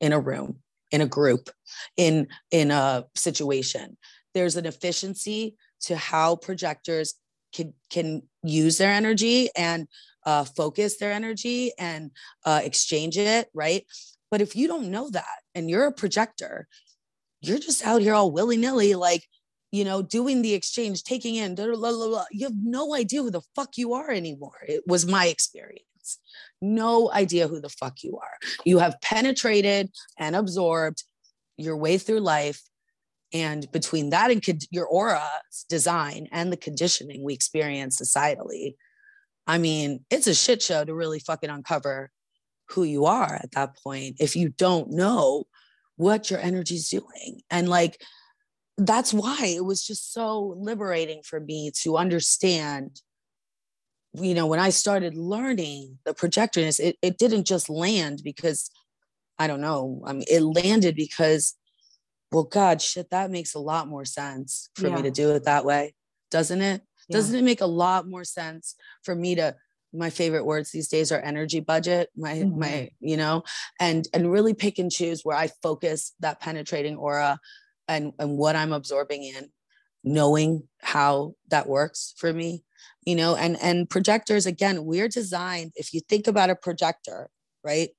[0.00, 0.58] in a room,
[0.90, 1.50] in a group,
[1.96, 3.96] in in a situation.
[4.34, 7.14] There's an efficiency to how projectors
[7.52, 9.86] can can use their energy and
[10.24, 12.10] uh, focus their energy and
[12.44, 13.84] uh, exchange it, right?
[14.30, 16.68] But if you don't know that and you're a projector,
[17.40, 19.24] you're just out here all willy nilly, like
[19.72, 23.30] you know, doing the exchange, taking in, blah, blah, blah, you have no idea who
[23.30, 24.58] the fuck you are anymore.
[24.68, 25.82] It was my experience.
[26.60, 28.36] No idea who the fuck you are.
[28.66, 31.02] You have penetrated and absorbed
[31.56, 32.60] your way through life.
[33.32, 38.74] And between that and con- your aura's design and the conditioning we experience societally,
[39.46, 42.10] I mean, it's a shit show to really fucking uncover
[42.68, 45.44] who you are at that point if you don't know
[45.96, 47.40] what your energy's doing.
[47.50, 48.00] And like,
[48.78, 53.00] that's why it was just so liberating for me to understand
[54.14, 58.70] you know when i started learning the projectors it, it didn't just land because
[59.38, 61.54] i don't know i mean it landed because
[62.32, 64.96] well god shit that makes a lot more sense for yeah.
[64.96, 65.94] me to do it that way
[66.30, 67.16] doesn't it yeah.
[67.16, 68.74] doesn't it make a lot more sense
[69.04, 69.54] for me to
[69.94, 72.60] my favorite words these days are energy budget my mm-hmm.
[72.60, 73.42] my you know
[73.78, 77.38] and and really pick and choose where i focus that penetrating aura
[77.88, 79.50] and, and what I'm absorbing in,
[80.04, 82.64] knowing how that works for me,
[83.04, 87.28] you know, and and projectors again, we're designed, if you think about a projector,
[87.64, 87.90] right?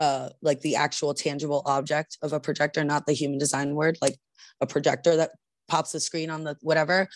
[0.00, 4.16] Uh like the actual tangible object of a projector not the human design word like
[4.60, 5.30] a projector that
[5.68, 7.08] pops the screen on the whatever.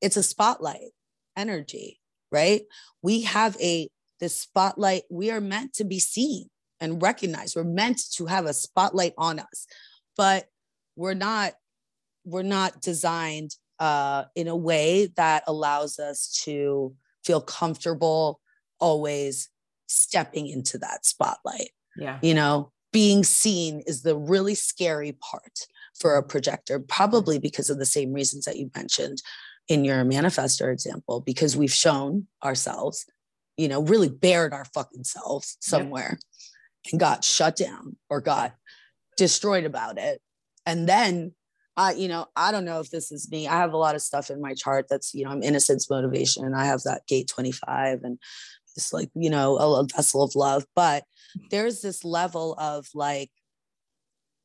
[0.00, 0.90] It's a spotlight
[1.36, 2.00] energy
[2.32, 2.62] right?
[3.02, 3.88] We have a
[4.20, 6.48] this spotlight we are meant to be seen
[6.80, 7.54] and recognized.
[7.54, 9.66] We're meant to have a spotlight on us
[10.16, 10.46] but
[10.96, 11.54] we're not
[12.24, 18.40] we're not designed uh, in a way that allows us to feel comfortable
[18.78, 19.50] always
[19.86, 21.70] stepping into that spotlight.
[21.96, 22.18] Yeah.
[22.22, 25.66] You know, being seen is the really scary part
[25.98, 29.22] for a projector, probably because of the same reasons that you mentioned
[29.68, 33.06] in your manifestor example, because we've shown ourselves,
[33.56, 36.92] you know, really bared our fucking selves somewhere yep.
[36.92, 38.54] and got shut down or got
[39.16, 40.20] destroyed about it.
[40.66, 41.32] And then
[41.76, 43.48] I, you know, I don't know if this is me.
[43.48, 46.44] I have a lot of stuff in my chart that's, you know, I'm innocence motivation.
[46.44, 48.18] And I have that gate 25 and
[48.76, 50.64] it's like, you know, a, a vessel of love.
[50.76, 51.04] But
[51.50, 53.30] there's this level of like,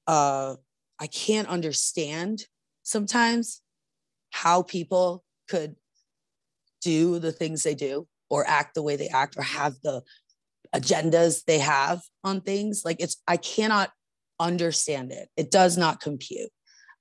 [0.07, 0.55] uh,
[0.99, 2.45] I can't understand
[2.83, 3.61] sometimes
[4.31, 5.75] how people could
[6.81, 10.01] do the things they do or act the way they act or have the
[10.75, 12.83] agendas they have on things.
[12.85, 13.91] Like it's, I cannot
[14.39, 15.29] understand it.
[15.35, 16.49] It does not compute.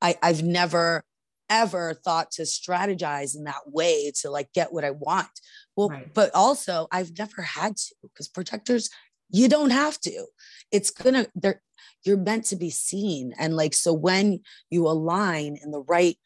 [0.01, 1.05] I, I've never
[1.51, 5.29] ever thought to strategize in that way to like get what I want.
[5.77, 6.13] Well, right.
[6.13, 8.91] but also I've never had to because projectors,
[9.31, 10.27] you don't have to.
[10.71, 11.63] It's gonna they're
[12.05, 13.35] you're meant to be seen.
[13.39, 16.17] And like so when you align in the right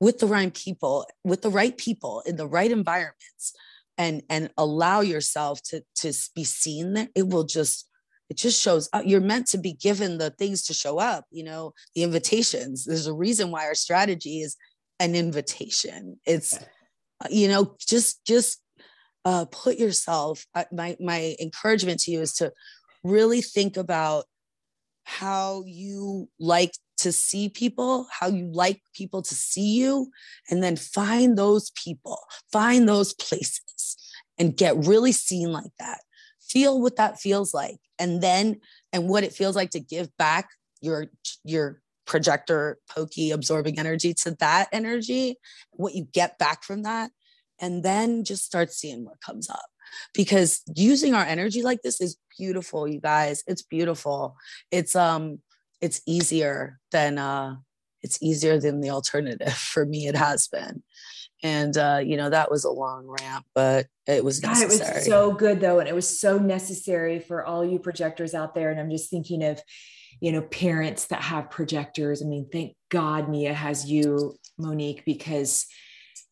[0.00, 3.54] with the right people, with the right people in the right environments
[3.98, 7.86] and and allow yourself to to be seen there, it will just
[8.30, 9.02] it just shows up.
[9.04, 12.84] You're meant to be given the things to show up, you know, the invitations.
[12.84, 14.56] There's a reason why our strategy is
[15.00, 16.20] an invitation.
[16.24, 16.56] It's,
[17.28, 18.59] you know, just, just
[19.24, 22.52] uh, put yourself, my, my encouragement to you is to
[23.04, 24.24] really think about
[25.04, 30.10] how you like to see people, how you like people to see you,
[30.50, 32.18] and then find those people,
[32.52, 33.96] find those places
[34.38, 36.00] and get really seen like that.
[36.40, 38.60] Feel what that feels like and then
[38.92, 40.48] and what it feels like to give back
[40.80, 41.06] your
[41.44, 45.36] your projector pokey absorbing energy to that energy
[45.70, 47.12] what you get back from that
[47.60, 49.66] and then just start seeing what comes up.
[50.14, 53.42] Because using our energy like this is beautiful you guys.
[53.46, 54.36] It's beautiful.
[54.70, 55.40] It's um
[55.80, 57.56] it's easier than uh
[58.02, 60.82] it's easier than the alternative for me it has been.
[61.42, 64.78] And uh, you know that was a long rant but it was necessary.
[64.78, 68.34] God, it was so good though and it was so necessary for all you projectors
[68.34, 68.70] out there.
[68.70, 69.60] And i'm just thinking of
[70.20, 72.22] you know parents that have projectors.
[72.22, 75.66] I mean thank god mia has you monique because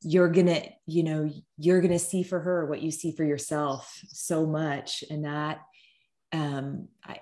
[0.02, 4.46] you're gonna you know you're gonna see for her what you see for yourself so
[4.46, 5.02] much.
[5.10, 5.60] And that
[6.32, 7.18] um i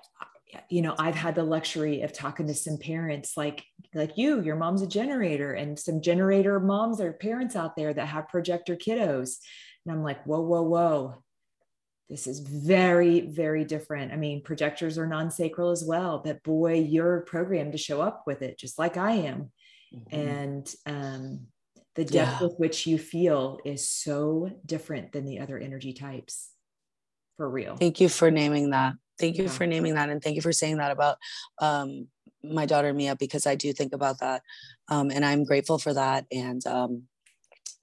[0.69, 3.63] you know i've had the luxury of talking to some parents like
[3.93, 8.07] like you your mom's a generator and some generator moms or parents out there that
[8.07, 9.37] have projector kiddos.
[9.85, 11.15] And i'm like whoa whoa whoa.
[12.09, 14.13] This is very very different.
[14.13, 18.41] I mean projectors are non-sacral as well but boy you're programmed to show up with
[18.41, 19.51] it just like i am.
[19.93, 20.15] Mm-hmm.
[20.19, 21.47] and um,
[21.97, 22.47] the depth yeah.
[22.47, 26.51] with which you feel is so different than the other energy types
[27.35, 29.49] for real thank you for naming that thank you yeah.
[29.49, 31.17] for naming that and thank you for saying that about
[31.59, 32.07] um,
[32.43, 34.43] my daughter mia because i do think about that
[34.89, 37.03] um, and i'm grateful for that and um,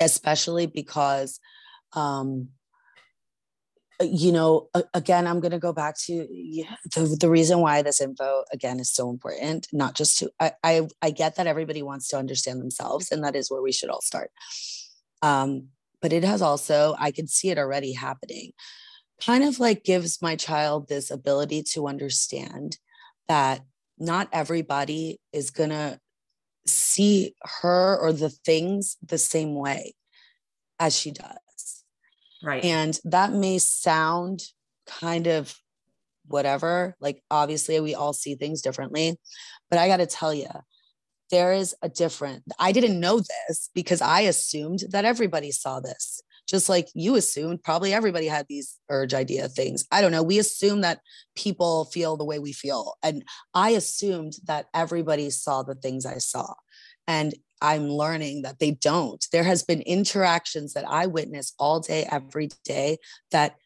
[0.00, 1.40] especially because
[1.94, 2.48] um,
[4.00, 8.00] you know again i'm going to go back to yeah, the, the reason why this
[8.00, 12.08] info again is so important not just to I, I, I get that everybody wants
[12.08, 14.30] to understand themselves and that is where we should all start
[15.22, 15.68] um,
[16.02, 18.52] but it has also i can see it already happening
[19.24, 22.78] kind of like gives my child this ability to understand
[23.28, 23.62] that
[23.98, 25.98] not everybody is going to
[26.66, 29.94] see her or the things the same way
[30.80, 31.36] as she does.
[32.44, 32.64] Right.
[32.64, 34.42] And that may sound
[34.86, 35.56] kind of
[36.26, 36.96] whatever.
[37.00, 39.18] Like, obviously, we all see things differently.
[39.70, 40.48] But I got to tell you,
[41.30, 46.22] there is a different, I didn't know this because I assumed that everybody saw this
[46.46, 50.38] just like you assumed probably everybody had these urge idea things i don't know we
[50.38, 51.00] assume that
[51.34, 53.24] people feel the way we feel and
[53.54, 56.52] i assumed that everybody saw the things i saw
[57.06, 62.06] and i'm learning that they don't there has been interactions that i witness all day
[62.10, 62.96] every day
[63.30, 63.56] that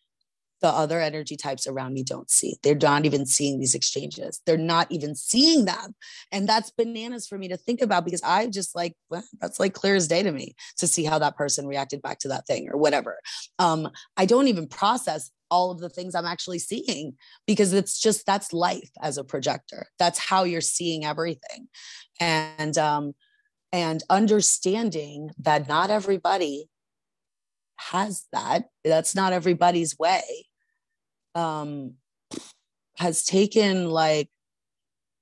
[0.60, 2.56] the other energy types around me don't see.
[2.62, 4.40] They're not even seeing these exchanges.
[4.44, 5.94] They're not even seeing them.
[6.32, 9.74] And that's bananas for me to think about because I just like, well, that's like
[9.74, 12.68] clear as day to me to see how that person reacted back to that thing
[12.70, 13.18] or whatever.
[13.58, 17.14] Um, I don't even process all of the things I'm actually seeing
[17.46, 19.86] because it's just that's life as a projector.
[19.98, 21.68] That's how you're seeing everything.
[22.20, 23.14] And um
[23.72, 26.68] and understanding that not everybody
[27.76, 28.64] has that.
[28.84, 30.46] That's not everybody's way.
[31.34, 31.94] Um
[32.96, 34.28] has taken like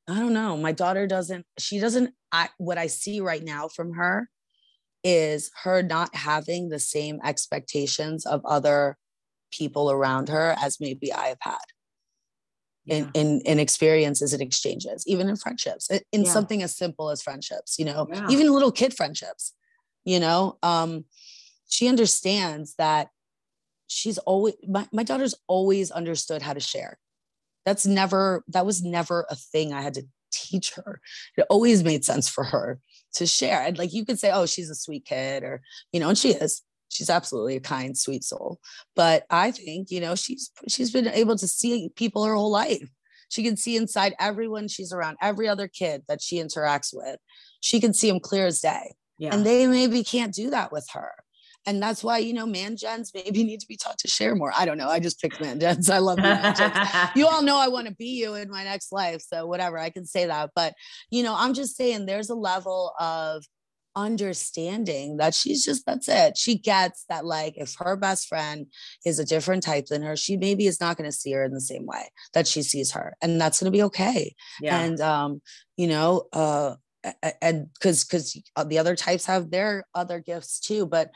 [0.09, 0.57] I don't know.
[0.57, 4.28] My daughter doesn't, she doesn't, I, what I see right now from her
[5.03, 8.97] is her not having the same expectations of other
[9.51, 11.59] people around her as maybe I have had
[12.87, 12.97] yeah.
[12.97, 16.30] in, in, in experiences and exchanges, even in friendships, in yeah.
[16.30, 18.26] something as simple as friendships, you know, yeah.
[18.30, 19.53] even little kid friendships,
[20.05, 21.05] you know, um,
[21.68, 23.09] she understands that
[23.89, 26.99] she's always, my, my daughter's always understood how to share.
[27.64, 31.01] That's never, that was never a thing I had to teach her.
[31.37, 32.78] It always made sense for her
[33.14, 33.62] to share.
[33.62, 35.62] And like you could say, oh, she's a sweet kid, or,
[35.93, 38.61] you know, and she is she's absolutely a kind sweet soul.
[38.95, 42.89] But i think you know she's she's been able to see people her whole life.
[43.28, 47.16] She can see inside everyone she's around every other kid that she interacts with.
[47.61, 48.95] She can see them clear as day.
[49.18, 49.34] Yeah.
[49.34, 51.11] and they maybe can't do that with her.
[51.68, 54.53] And that's why you know man gens maybe need to be taught to share more.
[54.55, 54.89] I don't know.
[54.89, 55.91] I just picked man gens.
[55.91, 57.11] I love man gens.
[57.16, 59.78] You all know i want to be you in my next life so whatever.
[59.78, 60.51] I can say that.
[60.55, 60.74] But
[61.11, 63.45] you know i'm just saying there's a level of
[63.97, 66.36] understanding that she's just that's it.
[66.36, 68.66] She gets that like if her best friend
[69.05, 71.53] is a different type than her she maybe is not going to see her in
[71.53, 74.34] the same way that she sees her and that's going to be okay.
[74.61, 74.78] Yeah.
[74.78, 75.40] and um
[75.76, 76.74] you know uh
[77.40, 81.11] and because because the other types have their other gifts too but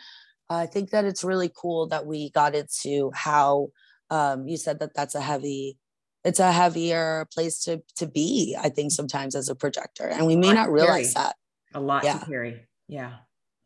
[0.48, 3.68] i think that it's really cool that we got into how
[4.10, 5.76] um you said that that's a heavy
[6.24, 10.36] it's a heavier place to to be i think sometimes as a projector and we
[10.36, 11.34] may not realize that.
[11.74, 12.18] A lot yeah.
[12.18, 13.14] to carry yeah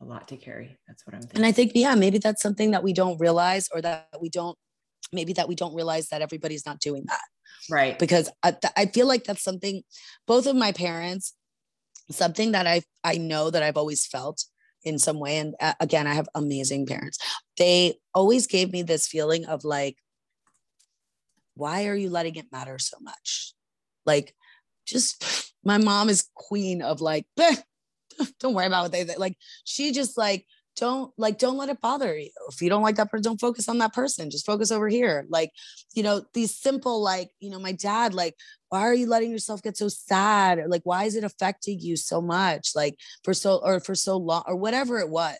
[0.01, 2.71] a lot to carry that's what i'm thinking and i think yeah maybe that's something
[2.73, 4.57] that we don't realize or that we don't
[5.13, 7.23] maybe that we don't realize that everybody's not doing that.
[7.71, 7.99] Right.
[7.99, 9.83] Because I, I feel like that's something
[10.27, 11.35] both of my parents
[12.11, 14.45] something that i i know that i've always felt
[14.83, 17.17] in some way and uh, again i have amazing parents.
[17.57, 19.97] They always gave me this feeling of like
[21.55, 23.55] why are you letting it matter so much?
[24.05, 24.35] Like
[24.87, 27.27] just my mom is queen of like
[28.41, 29.37] don't worry about what they like.
[29.65, 30.47] She just like
[30.77, 32.31] don't like don't let it bother you.
[32.49, 34.31] If you don't like that person, don't focus on that person.
[34.31, 35.25] Just focus over here.
[35.29, 35.53] Like,
[35.95, 38.35] you know, these simple like, you know, my dad like
[38.69, 40.59] why are you letting yourself get so sad?
[40.59, 42.71] Or like why is it affecting you so much?
[42.75, 45.39] Like for so or for so long or whatever it was.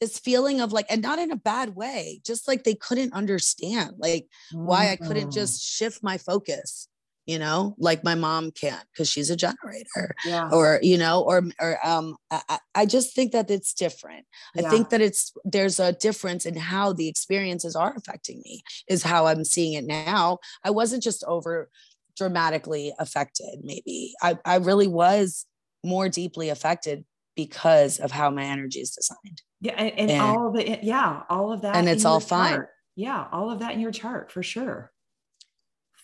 [0.00, 3.96] This feeling of like, and not in a bad way, just like they couldn't understand
[3.98, 5.34] like why I couldn't mm.
[5.34, 6.88] just shift my focus
[7.26, 10.48] you know like my mom can't because she's a generator yeah.
[10.52, 14.26] or you know or or um I, I just think that it's different.
[14.54, 14.66] Yeah.
[14.66, 19.02] i think that it's there's a difference in how the experiences are affecting me is
[19.02, 20.38] how i'm seeing it now.
[20.64, 21.68] I wasn't just over
[22.16, 24.14] dramatically affected maybe.
[24.22, 25.46] I i really was
[25.84, 27.04] more deeply affected
[27.36, 29.42] because of how my energy is designed.
[29.60, 32.54] Yeah and, and, and all of it yeah all of that and it's all fine.
[32.54, 32.70] chart.
[32.96, 34.90] yeah all of that in your chart for sure.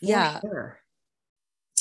[0.00, 0.40] For yeah.
[0.40, 0.80] sure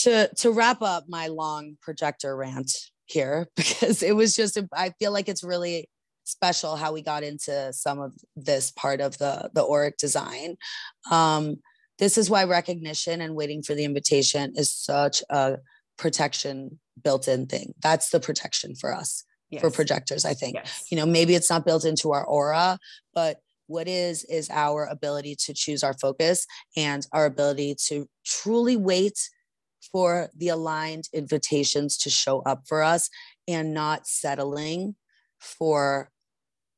[0.05, 2.71] to to wrap up my long projector rant
[3.05, 5.89] here because it was just I feel like it's really
[6.23, 10.57] special how we got into some of this part of the the auric design.
[11.11, 11.57] Um,
[11.97, 15.57] this is why recognition and waiting for the invitation is such a
[15.97, 17.73] protection built-in thing.
[17.81, 19.61] That's the protection for us yes.
[19.61, 20.25] for projectors.
[20.25, 20.85] I think yes.
[20.91, 22.77] you know maybe it's not built into our aura,
[23.13, 26.45] but what is is our ability to choose our focus
[26.77, 29.17] and our ability to truly wait
[29.91, 33.09] for the aligned invitations to show up for us
[33.47, 34.95] and not settling
[35.39, 36.09] for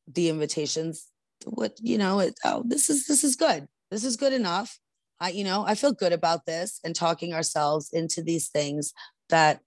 [0.07, 1.07] the invitations.
[1.45, 3.67] What you know it, oh this is this is good.
[3.91, 4.79] This is good enough.
[5.19, 8.93] I you know i feel good about this and talking ourselves into these things
[9.29, 9.61] that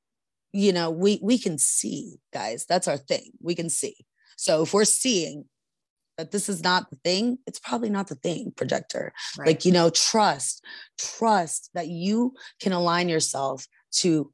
[0.52, 2.66] you know we we can see guys.
[2.68, 3.32] That's our thing.
[3.42, 3.96] We can see.
[4.36, 5.44] So if we're seeing
[6.20, 9.12] that this is not the thing, it's probably not the thing, projector.
[9.38, 9.48] Right.
[9.48, 10.62] Like, you know, trust,
[10.98, 14.30] trust that you can align yourself to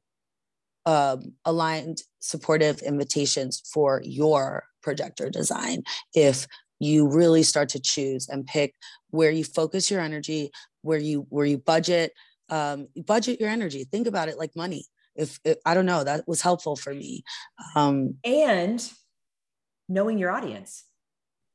[0.85, 5.83] um, aligned supportive invitations for your projector design.
[6.13, 6.45] If
[6.79, 8.75] you really start to choose and pick
[9.09, 12.11] where you focus your energy where you where you budget
[12.49, 13.83] um, budget your energy.
[13.85, 14.85] Think about it like money.
[15.15, 17.23] If, if i don't know that was helpful for me.
[17.75, 18.87] Um, and
[19.89, 20.83] knowing your audience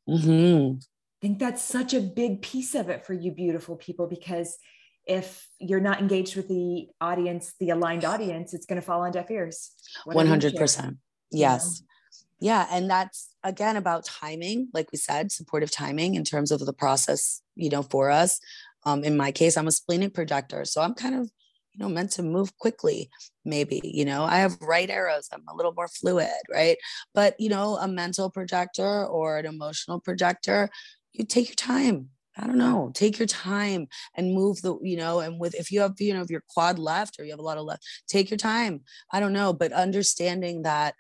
[0.09, 0.79] Mm-hmm.
[0.79, 4.59] I think that's such a big piece of it for you, beautiful people, because
[5.07, 9.13] if you're not engaged with the audience, the aligned audience, it's going to fall on
[9.13, 9.71] deaf ears.
[10.07, 10.97] 100%.
[11.31, 11.83] Yes.
[12.41, 12.67] Yeah.
[12.71, 17.43] And that's again about timing, like we said, supportive timing in terms of the process,
[17.55, 18.41] you know, for us.
[18.85, 20.65] um, in my case, I'm a splenic projector.
[20.65, 21.31] So I'm kind of,
[21.73, 23.11] you know, meant to move quickly,
[23.45, 25.29] maybe, you know, I have right arrows.
[25.33, 26.77] I'm a little more fluid, right?
[27.15, 30.69] But, you know, a mental projector or an emotional projector,
[31.13, 32.11] you take your time.
[32.37, 35.81] I don't know, take your time and move the, you know, and with, if you
[35.81, 38.31] have, you know, if you're quad left or you have a lot of left, take
[38.31, 38.81] your time.
[39.13, 40.95] I don't know, but understanding that,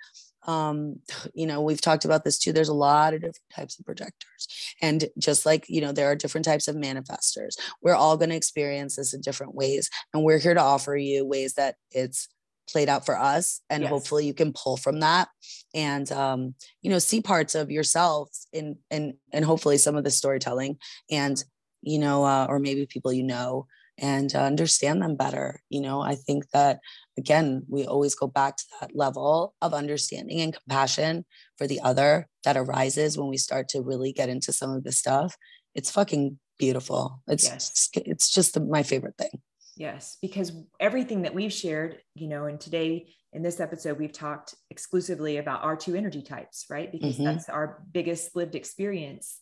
[0.46, 0.96] um
[1.34, 4.48] you know we've talked about this too there's a lot of different types of projectors.
[4.80, 8.36] And just like you know there are different types of manifestors we're all going to
[8.36, 9.90] experience this in different ways.
[10.12, 12.28] And we're here to offer you ways that it's
[12.68, 13.90] played out for us and yes.
[13.90, 15.28] hopefully you can pull from that.
[15.74, 20.10] And um you know see parts of yourselves in and and hopefully some of the
[20.10, 20.78] storytelling
[21.10, 21.42] and
[21.82, 23.66] you know uh, or maybe people you know
[23.98, 25.60] and uh, understand them better.
[25.68, 26.80] You know i think that
[27.18, 31.24] again, we always go back to that level of understanding and compassion
[31.58, 34.98] for the other that arises when we start to really get into some of this
[34.98, 35.36] stuff.
[35.74, 37.20] It's fucking beautiful.
[37.28, 37.88] It's yes.
[37.94, 39.40] it's just the, my favorite thing.
[39.76, 44.54] Yes, because everything that we've shared, you know, and today in this episode we've talked
[44.70, 46.92] exclusively about our two energy types, right?
[46.92, 47.24] Because mm-hmm.
[47.24, 49.38] that's our biggest lived experience.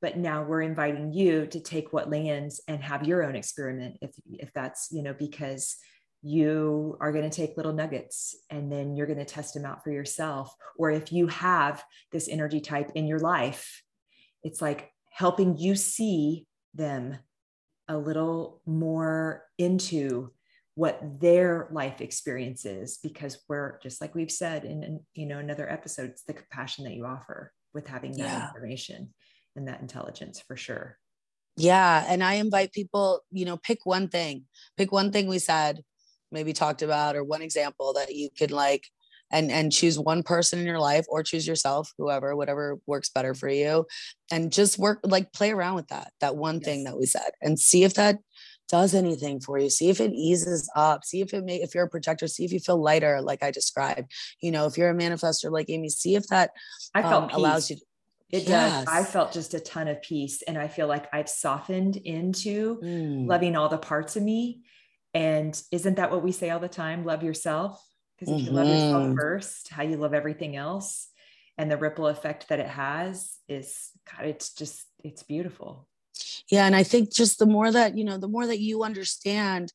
[0.00, 4.12] But now we're inviting you to take what lands and have your own experiment if
[4.26, 5.76] if that's, you know, because
[6.28, 9.82] you are going to take little nuggets and then you're going to test them out
[9.82, 10.54] for yourself.
[10.78, 13.82] Or if you have this energy type in your life,
[14.42, 17.16] it's like helping you see them
[17.88, 20.30] a little more into
[20.74, 25.38] what their life experience is because we're just like we've said in, in you know
[25.38, 28.46] another episode it's the compassion that you offer with having that yeah.
[28.46, 29.12] information
[29.56, 30.96] and that intelligence for sure
[31.56, 34.44] yeah and i invite people you know pick one thing
[34.76, 35.82] pick one thing we said
[36.30, 38.84] maybe talked about or one example that you could like
[39.30, 43.34] and and choose one person in your life or choose yourself whoever whatever works better
[43.34, 43.86] for you
[44.30, 46.64] and just work like play around with that that one yes.
[46.64, 48.18] thing that we said and see if that
[48.68, 51.84] does anything for you see if it eases up see if it may if you're
[51.84, 54.10] a projector see if you feel lighter like i described
[54.40, 56.50] you know if you're a manifestor like amy see if that
[56.94, 57.82] i felt um, allows you to,
[58.30, 58.84] it yes.
[58.84, 58.94] does.
[58.94, 60.42] I felt just a ton of peace.
[60.42, 63.26] And I feel like I've softened into mm.
[63.26, 64.60] loving all the parts of me.
[65.14, 67.04] And isn't that what we say all the time?
[67.04, 67.84] Love yourself.
[68.18, 68.46] Because if mm-hmm.
[68.46, 69.16] you love yourself mm-hmm.
[69.16, 71.08] first, how you love everything else
[71.56, 75.88] and the ripple effect that it has is God, it's just, it's beautiful.
[76.50, 76.66] Yeah.
[76.66, 79.72] And I think just the more that, you know, the more that you understand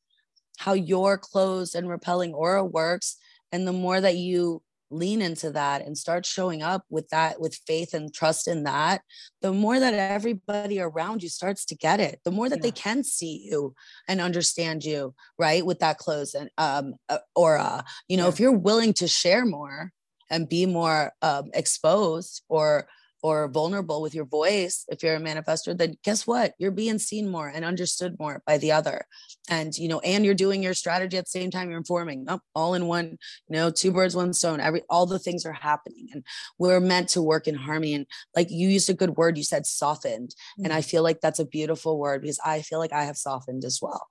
[0.58, 3.18] how your closed and repelling aura works,
[3.52, 7.60] and the more that you lean into that and start showing up with that with
[7.68, 9.02] faith and trust in that
[9.42, 12.64] the more that everybody around you starts to get it the more that yeah.
[12.64, 13.74] they can see you
[14.08, 18.30] and understand you right with that close and um uh, aura you know yeah.
[18.30, 19.92] if you're willing to share more
[20.30, 22.88] and be more um, exposed or
[23.24, 26.54] or vulnerable with your voice if you're a manifestor then guess what?
[26.60, 29.06] You're being seen more and understood more by the other.
[29.50, 32.26] And you know and you're doing your strategy at the same time you're informing.
[32.28, 33.18] Oh, all in one
[33.48, 34.60] you know two birds one stone.
[34.60, 36.24] Every all the things are happening and
[36.60, 37.96] we're meant to work in harmony.
[37.96, 38.06] And
[38.36, 40.34] like you used a good word you said softened.
[40.34, 40.66] Mm-hmm.
[40.66, 43.64] and i feel like that's a beautiful word because i feel like i have softened
[43.64, 44.10] as well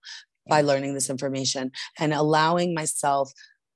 [0.49, 3.33] by learning this information and allowing myself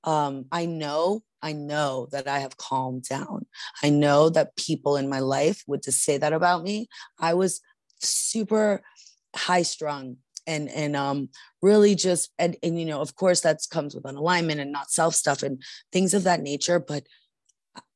[0.07, 3.45] um, I know I know that I have calmed down.
[3.83, 6.87] I know that people in my life would just say that about me.
[7.19, 7.61] I was
[7.99, 8.81] super
[9.35, 11.29] high strung and and um
[11.61, 14.89] really just and and you know of course that comes with an alignment and not
[14.89, 17.03] self stuff and things of that nature but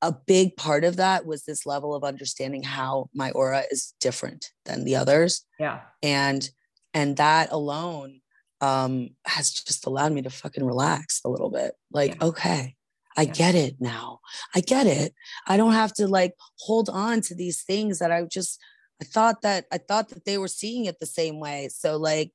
[0.01, 4.51] a big part of that was this level of understanding how my aura is different
[4.65, 6.49] than the others yeah and
[6.93, 8.19] and that alone
[8.61, 12.27] um has just allowed me to fucking relax a little bit like yeah.
[12.27, 12.75] okay
[13.17, 14.19] I get it now.
[14.55, 15.13] I get it.
[15.47, 18.59] I don't have to like hold on to these things that I just
[19.01, 21.69] I thought that I thought that they were seeing it the same way.
[21.71, 22.31] So like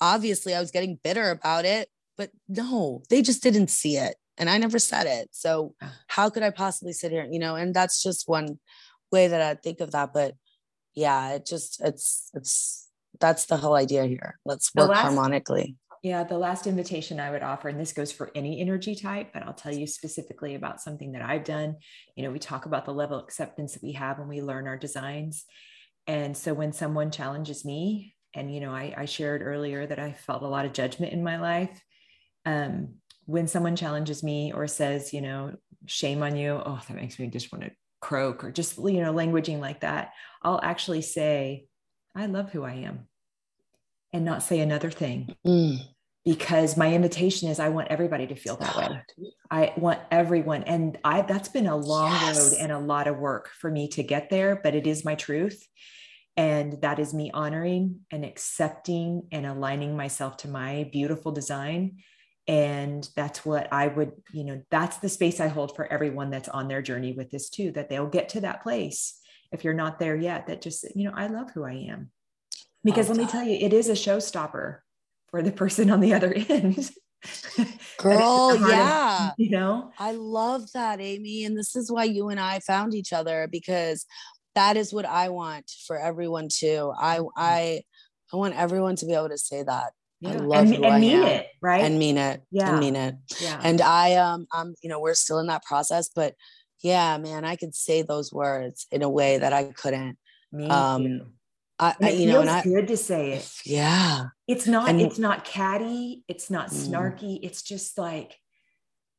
[0.00, 4.50] obviously I was getting bitter about it, but no, they just didn't see it and
[4.50, 5.28] I never said it.
[5.32, 5.74] So
[6.08, 8.58] how could I possibly sit here, you know, and that's just one
[9.10, 10.34] way that I think of that, but
[10.94, 12.87] yeah, it just it's it's
[13.20, 14.38] that's the whole idea here.
[14.44, 15.76] Let's work last, harmonically.
[16.02, 19.42] Yeah, the last invitation I would offer, and this goes for any energy type, but
[19.42, 21.76] I'll tell you specifically about something that I've done.
[22.14, 24.68] You know, we talk about the level of acceptance that we have when we learn
[24.68, 25.44] our designs.
[26.06, 30.12] And so when someone challenges me, and you know, I, I shared earlier that I
[30.12, 31.82] felt a lot of judgment in my life.
[32.46, 32.94] Um,
[33.26, 35.54] when someone challenges me or says, you know,
[35.86, 39.12] shame on you, oh, that makes me just want to croak or just, you know,
[39.12, 40.12] languaging like that,
[40.42, 41.66] I'll actually say,
[42.18, 43.06] I love who I am
[44.12, 45.34] and not say another thing.
[45.46, 45.78] Mm.
[46.24, 49.00] Because my invitation is I want everybody to feel that way.
[49.50, 50.64] I want everyone.
[50.64, 52.38] And I that's been a long yes.
[52.38, 55.14] road and a lot of work for me to get there, but it is my
[55.14, 55.66] truth.
[56.36, 61.98] And that is me honoring and accepting and aligning myself to my beautiful design.
[62.46, 66.48] And that's what I would, you know, that's the space I hold for everyone that's
[66.48, 69.17] on their journey with this too, that they'll get to that place.
[69.52, 72.10] If you're not there yet, that just, you know, I love who I am.
[72.84, 74.78] Because let me tell you, it is a showstopper
[75.30, 76.90] for the person on the other end.
[77.98, 79.28] Girl, yeah.
[79.28, 81.44] Of, you know, I love that, Amy.
[81.44, 84.06] And this is why you and I found each other because
[84.54, 86.92] that is what I want for everyone too.
[86.98, 87.28] I mm-hmm.
[87.36, 87.82] I
[88.32, 89.92] I want everyone to be able to say that.
[90.20, 90.30] Yeah.
[90.30, 91.84] I love and, and mean am, it, right?
[91.84, 92.42] And mean it.
[92.50, 92.70] Yeah.
[92.70, 93.14] And mean it.
[93.40, 93.60] Yeah.
[93.62, 96.34] And I um I'm, you know, we're still in that process, but
[96.80, 100.18] yeah, man, I could say those words in a way that I couldn't.
[100.52, 101.26] Me um too.
[101.80, 103.48] I, I you know, and I, good to say it.
[103.64, 104.26] Yeah.
[104.48, 106.24] It's not, and, it's not catty.
[106.26, 106.88] It's not mm.
[106.88, 107.38] snarky.
[107.42, 108.36] It's just like,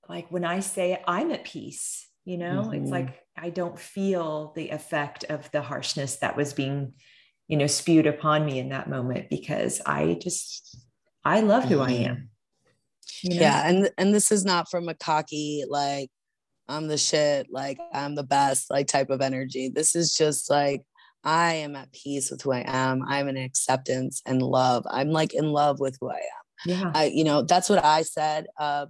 [0.10, 2.74] like when I say it, I'm at peace, you know, mm-hmm.
[2.74, 6.96] it's like, I don't feel the effect of the harshness that was being,
[7.48, 10.78] you know, spewed upon me in that moment because I just,
[11.24, 11.90] I love who mm-hmm.
[11.90, 12.30] I am.
[13.24, 13.42] You know?
[13.42, 13.70] Yeah.
[13.70, 16.10] And, and this is not from a cocky, like,
[16.70, 19.70] I'm the shit, like I'm the best, like type of energy.
[19.70, 20.84] This is just like,
[21.24, 23.04] I am at peace with who I am.
[23.06, 24.86] I'm in acceptance and love.
[24.90, 26.66] I'm like in love with who I am.
[26.66, 26.92] Yeah.
[26.94, 28.86] I, you know, that's what I said uh,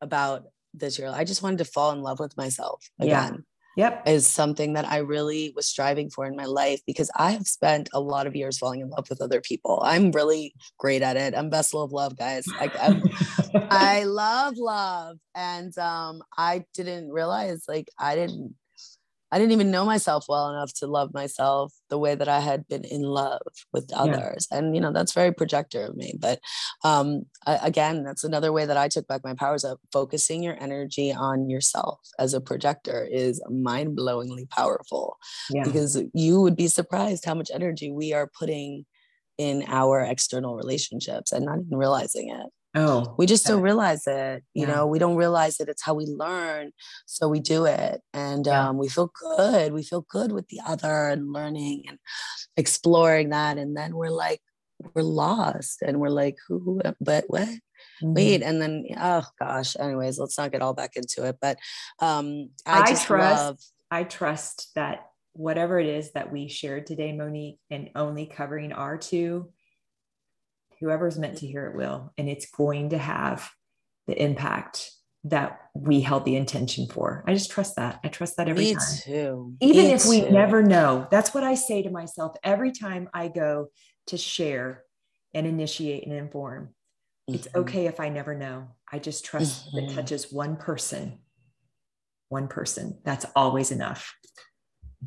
[0.00, 0.44] about
[0.74, 1.08] this year.
[1.08, 3.44] I just wanted to fall in love with myself again.
[3.76, 4.06] Yep.
[4.06, 7.88] Is something that I really was striving for in my life because I have spent
[7.94, 9.82] a lot of years falling in love with other people.
[9.84, 11.34] I'm really great at it.
[11.36, 12.52] I'm vessel of love, guys.
[12.60, 12.76] Like
[13.70, 15.16] I love love.
[15.34, 18.54] And um, I didn't realize like I didn't
[19.32, 22.68] I didn't even know myself well enough to love myself the way that I had
[22.68, 23.40] been in love
[23.72, 24.46] with others.
[24.50, 24.58] Yeah.
[24.58, 26.12] And, you know, that's very projector of me.
[26.18, 26.38] But
[26.84, 30.62] um, I, again, that's another way that I took back my powers of focusing your
[30.62, 35.16] energy on yourself as a projector is mind blowingly powerful
[35.50, 35.64] yeah.
[35.64, 38.84] because you would be surprised how much energy we are putting
[39.38, 42.46] in our external relationships and not even realizing it.
[42.74, 44.42] Oh, we just don't realize it.
[44.54, 44.74] You yeah.
[44.74, 45.68] know, we don't realize it.
[45.68, 46.72] It's how we learn.
[47.06, 48.00] So we do it.
[48.14, 48.68] And yeah.
[48.68, 49.72] um, we feel good.
[49.72, 51.98] We feel good with the other and learning and
[52.56, 53.58] exploring that.
[53.58, 54.40] And then we're like,
[54.94, 57.48] we're lost and we're like, who, but what?
[58.02, 58.14] Mm-hmm.
[58.14, 59.76] Wait, and then oh gosh.
[59.78, 61.36] Anyways, let's not get all back into it.
[61.40, 61.58] But
[62.00, 63.58] um I, I trust love
[63.90, 68.96] I trust that whatever it is that we shared today, Monique, and only covering our
[68.96, 69.50] two
[70.82, 73.48] whoever's meant to hear it will and it's going to have
[74.08, 74.90] the impact
[75.24, 77.22] that we held the intention for.
[77.28, 78.00] I just trust that.
[78.02, 78.82] I trust that every Me time.
[79.02, 79.54] too.
[79.60, 83.28] even Me if we never know that's what i say to myself every time i
[83.28, 83.68] go
[84.08, 84.82] to share
[85.32, 86.70] and initiate and inform.
[87.30, 87.34] Mm-hmm.
[87.36, 88.68] it's okay if i never know.
[88.90, 89.90] I just trust mm-hmm.
[89.90, 91.20] it touches one person.
[92.28, 92.98] One person.
[93.04, 94.12] That's always enough.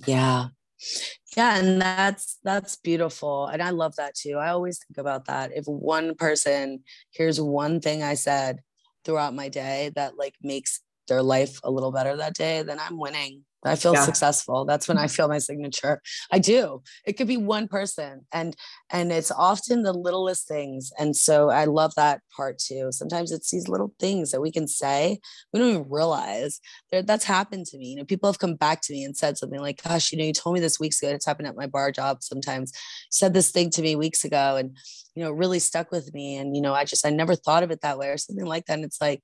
[0.05, 0.47] Yeah
[1.35, 5.51] yeah and that's that's beautiful and i love that too i always think about that
[5.55, 8.61] if one person hears one thing i said
[9.03, 12.97] throughout my day that like makes their life a little better that day then i'm
[12.97, 14.05] winning I feel yeah.
[14.05, 14.65] successful.
[14.65, 16.01] That's when I feel my signature.
[16.31, 16.83] I do.
[17.05, 18.55] It could be one person and
[18.91, 20.91] and it's often the littlest things.
[20.99, 22.91] And so I love that part too.
[22.91, 25.19] Sometimes it's these little things that we can say
[25.51, 26.59] we don't even realize.
[26.91, 27.87] that that's happened to me.
[27.87, 30.25] You know, people have come back to me and said something like, gosh, you know,
[30.25, 31.11] you told me this weeks ago.
[31.11, 32.71] It's happened at my bar job sometimes.
[33.09, 34.77] said this thing to me weeks ago and
[35.15, 36.35] you know, really stuck with me.
[36.35, 38.65] And you know, I just I never thought of it that way or something like
[38.65, 38.73] that.
[38.73, 39.23] And it's like,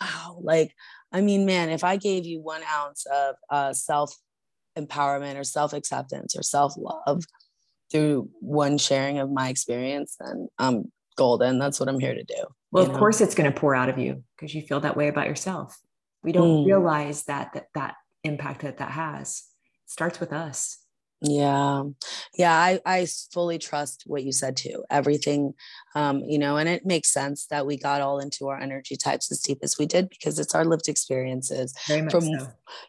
[0.00, 0.74] wow, like
[1.12, 4.16] I mean, man, if I gave you one ounce of uh, self
[4.78, 7.24] empowerment or self acceptance or self love
[7.90, 11.58] through one sharing of my experience, then I'm golden.
[11.58, 12.44] That's what I'm here to do.
[12.70, 12.98] Well, of know?
[12.98, 15.78] course, it's going to pour out of you because you feel that way about yourself.
[16.22, 16.66] We don't mm.
[16.66, 17.94] realize that, that that
[18.24, 19.42] impact that that has
[19.86, 20.78] starts with us.
[21.22, 21.84] Yeah.
[22.36, 22.52] Yeah.
[22.52, 24.84] I, I fully trust what you said too.
[24.90, 25.54] Everything,
[25.94, 29.30] um, you know, and it makes sense that we got all into our energy types
[29.30, 32.48] as deep as we did because it's our lived experiences from, so.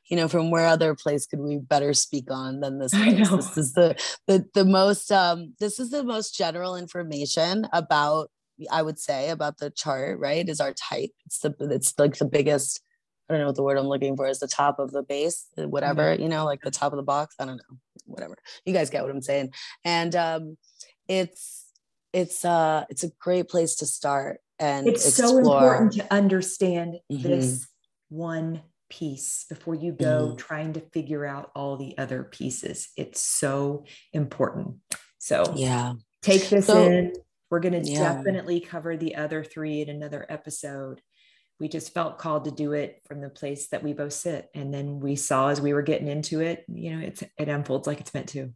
[0.10, 3.30] you know, from where other place could we better speak on than this place?
[3.30, 8.32] This is the, the, the most, um, this is the most general information about,
[8.72, 10.48] I would say about the chart, right.
[10.48, 11.12] Is our type.
[11.26, 12.82] It's the, it's like the biggest,
[13.30, 15.48] I don't know what the word I'm looking for is the top of the base,
[15.56, 16.24] whatever, mm-hmm.
[16.24, 17.36] you know, like the top of the box.
[17.40, 18.36] I don't know, whatever.
[18.66, 19.54] You guys get what I'm saying.
[19.84, 20.58] And um,
[21.08, 21.66] it's
[22.14, 25.30] it's uh it's a great place to start and it's explore.
[25.30, 27.24] so important to understand mm-hmm.
[27.24, 27.68] this
[28.10, 30.36] one piece before you go mm-hmm.
[30.38, 32.90] trying to figure out all the other pieces.
[32.96, 34.76] It's so important.
[35.18, 37.14] So yeah, take this so, in.
[37.50, 38.16] We're going to yeah.
[38.16, 41.02] definitely cover the other three in another episode
[41.64, 44.74] we just felt called to do it from the place that we both sit and
[44.74, 48.02] then we saw as we were getting into it you know it's it unfolds like
[48.02, 48.54] it's meant to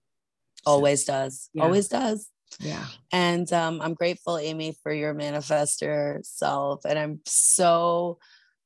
[0.67, 1.49] Always so, does.
[1.53, 1.63] Yeah.
[1.63, 2.29] Always does.
[2.59, 2.85] Yeah.
[3.11, 6.85] And um, I'm grateful, Amy, for your manifestor self.
[6.85, 8.19] And I'm so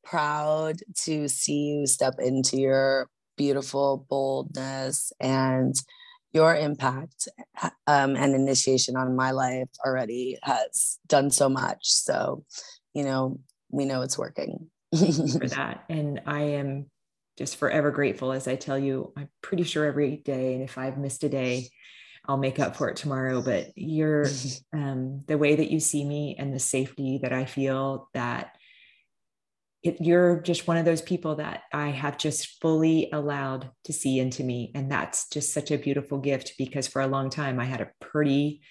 [0.04, 5.76] proud to see you step into your beautiful boldness and
[6.34, 7.28] your impact
[7.88, 11.80] um, and initiation on my life already has done so much.
[11.84, 12.46] So,
[12.94, 13.40] you know,
[13.72, 14.70] we know it's working.
[14.94, 15.86] for that.
[15.90, 16.90] And I am
[17.38, 20.54] just forever grateful as I tell you, I'm pretty sure every day.
[20.54, 21.70] And if I've missed a day,
[22.28, 23.42] I'll make up for it tomorrow.
[23.42, 24.28] But you're
[24.74, 28.56] um, the way that you see me and the safety that I feel that
[29.84, 34.20] it, you're just one of those people that I have just fully allowed to see
[34.20, 34.72] into me.
[34.76, 37.90] And that's just such a beautiful gift because for a long time I had a
[38.00, 38.62] pretty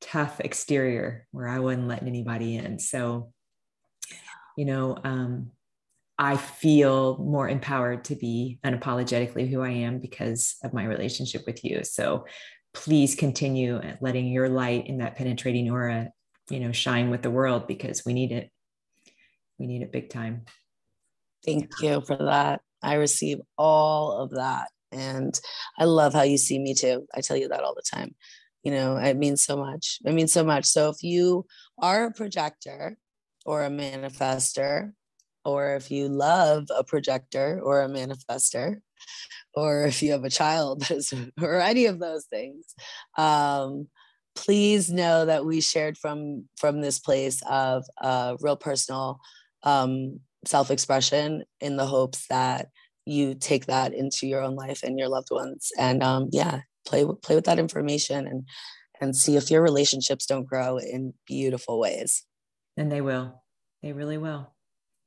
[0.00, 2.78] tough exterior where I wasn't letting anybody in.
[2.78, 3.31] So,
[4.56, 5.50] you know, um,
[6.18, 11.64] I feel more empowered to be unapologetically who I am because of my relationship with
[11.64, 11.84] you.
[11.84, 12.26] So
[12.74, 16.10] please continue letting your light in that penetrating aura,
[16.48, 18.50] you know, shine with the world because we need it.
[19.58, 20.44] We need it big time.
[21.44, 22.60] Thank you for that.
[22.82, 24.68] I receive all of that.
[24.90, 25.38] And
[25.78, 27.06] I love how you see me too.
[27.14, 28.14] I tell you that all the time.
[28.62, 29.98] You know, it means so much.
[30.04, 30.66] It means so much.
[30.66, 31.46] So if you
[31.78, 32.96] are a projector
[33.44, 34.92] or a manifestor,
[35.44, 38.76] or if you love a projector or a manifestor,
[39.54, 40.88] or if you have a child
[41.40, 42.74] or any of those things.
[43.18, 43.88] Um,
[44.34, 49.20] please know that we shared from from this place of uh, real personal
[49.62, 52.68] um, self-expression in the hopes that
[53.04, 55.70] you take that into your own life and your loved ones.
[55.76, 58.44] And um, yeah play play with that information and
[59.00, 62.24] and see if your relationships don't grow in beautiful ways
[62.76, 63.42] and they will.
[63.82, 64.52] They really will.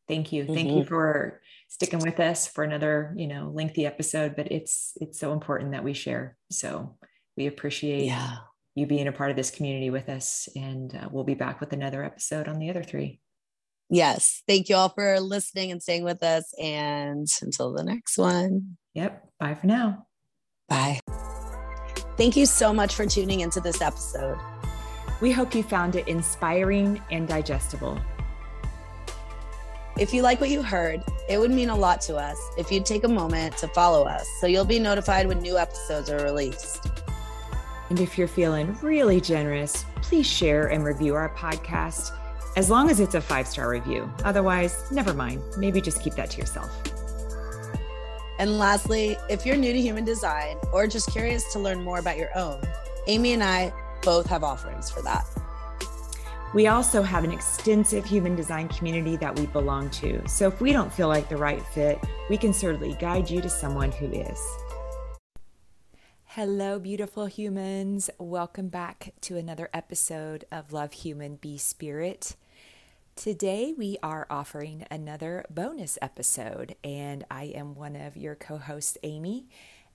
[0.07, 0.45] Thank you.
[0.45, 0.77] Thank mm-hmm.
[0.79, 5.33] you for sticking with us for another you know lengthy episode but it's it's so
[5.33, 6.37] important that we share.
[6.51, 6.97] So
[7.35, 8.37] we appreciate yeah.
[8.75, 11.73] you being a part of this community with us and uh, we'll be back with
[11.73, 13.19] another episode on the other three.
[13.89, 14.41] Yes.
[14.47, 18.77] Thank you all for listening and staying with us and until the next one.
[18.93, 19.27] Yep.
[19.39, 20.07] Bye for now.
[20.69, 20.99] Bye.
[22.17, 24.37] Thank you so much for tuning into this episode
[25.21, 27.99] we hope you found it inspiring and digestible
[29.97, 32.85] if you like what you heard, it would mean a lot to us if you'd
[32.85, 36.87] take a moment to follow us so you'll be notified when new episodes are released.
[37.89, 42.11] And if you're feeling really generous, please share and review our podcast
[42.57, 44.11] as long as it's a five star review.
[44.25, 45.41] Otherwise, never mind.
[45.57, 46.69] Maybe just keep that to yourself.
[48.37, 52.17] And lastly, if you're new to human design or just curious to learn more about
[52.17, 52.61] your own,
[53.07, 53.71] Amy and I
[54.05, 55.25] both have offerings for that.
[56.53, 60.25] We also have an extensive human design community that we belong to.
[60.25, 61.99] So if we don't feel like the right fit,
[62.29, 64.39] we can certainly guide you to someone who is.
[66.23, 68.09] Hello, beautiful humans.
[68.19, 72.35] Welcome back to another episode of Love Human Be Spirit.
[73.15, 78.97] Today, we are offering another bonus episode, and I am one of your co hosts,
[79.03, 79.47] Amy.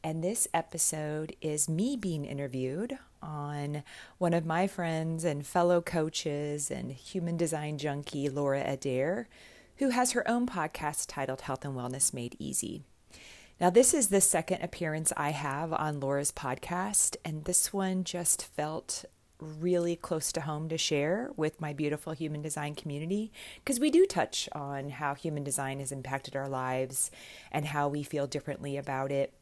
[0.02, 3.82] And this episode is me being interviewed on
[4.18, 9.28] one of my friends and fellow coaches and human design junkie, Laura Adair,
[9.76, 12.84] who has her own podcast titled Health and Wellness Made Easy.
[13.60, 18.44] Now, this is the second appearance I have on Laura's podcast, and this one just
[18.44, 19.04] felt
[19.40, 24.06] really close to home to share with my beautiful human design community because we do
[24.06, 27.10] touch on how human design has impacted our lives
[27.50, 29.32] and how we feel differently about it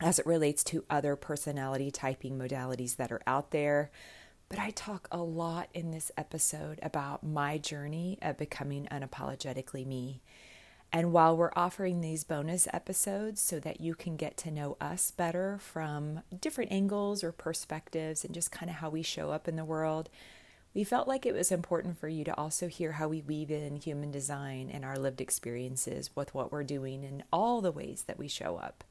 [0.00, 3.90] as it relates to other personality typing modalities that are out there.
[4.48, 10.22] But I talk a lot in this episode about my journey of becoming unapologetically me.
[10.90, 15.10] And while we're offering these bonus episodes so that you can get to know us
[15.10, 19.56] better from different angles or perspectives and just kind of how we show up in
[19.56, 20.08] the world,
[20.72, 23.76] we felt like it was important for you to also hear how we weave in
[23.76, 28.18] human design and our lived experiences with what we're doing in all the ways that
[28.18, 28.84] we show up.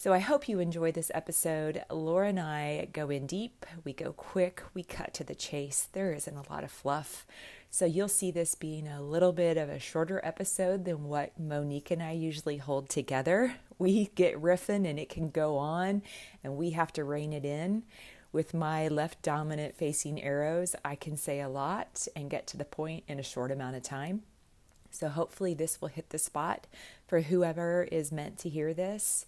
[0.00, 1.84] So I hope you enjoy this episode.
[1.90, 5.88] Laura and I go in deep, we go quick, we cut to the chase.
[5.92, 7.26] There isn't a lot of fluff.
[7.68, 11.90] So you'll see this being a little bit of a shorter episode than what Monique
[11.90, 13.56] and I usually hold together.
[13.78, 16.00] We get riffing and it can go on,
[16.42, 17.82] and we have to rein it in.
[18.32, 22.64] With my left dominant facing arrows, I can say a lot and get to the
[22.64, 24.22] point in a short amount of time.
[24.90, 26.66] So hopefully, this will hit the spot
[27.06, 29.26] for whoever is meant to hear this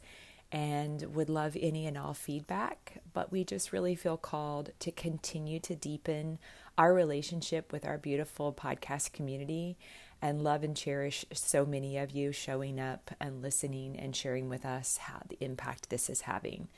[0.53, 3.01] and would love any and all feedback.
[3.15, 6.39] But we just really feel called to continue to deepen
[6.77, 9.79] our relationship with our beautiful podcast community
[10.21, 14.65] and love and cherish so many of you showing up and listening and sharing with
[14.65, 16.69] us how the impact this is having.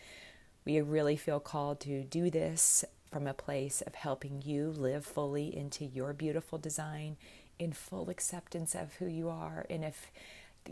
[0.64, 5.54] We really feel called to do this from a place of helping you live fully
[5.54, 7.16] into your beautiful design
[7.58, 9.66] in full acceptance of who you are.
[9.68, 10.10] And if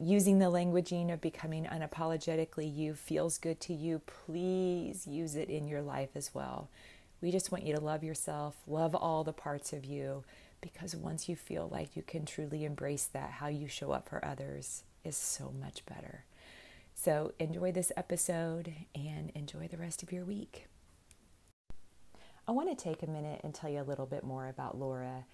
[0.01, 5.69] using the languaging of becoming unapologetically you feels good to you, please use it in
[5.69, 6.69] your life as well.
[7.21, 10.25] We just want you to love yourself, love all the parts of you,
[10.61, 14.25] because once you feel like you can truly embrace that, how you show up for
[14.25, 16.25] others is so much better.
[16.95, 20.67] So enjoy this episode and enjoy the rest of your week.
[22.47, 25.25] I want to take a minute and tell you a little bit more about Laura.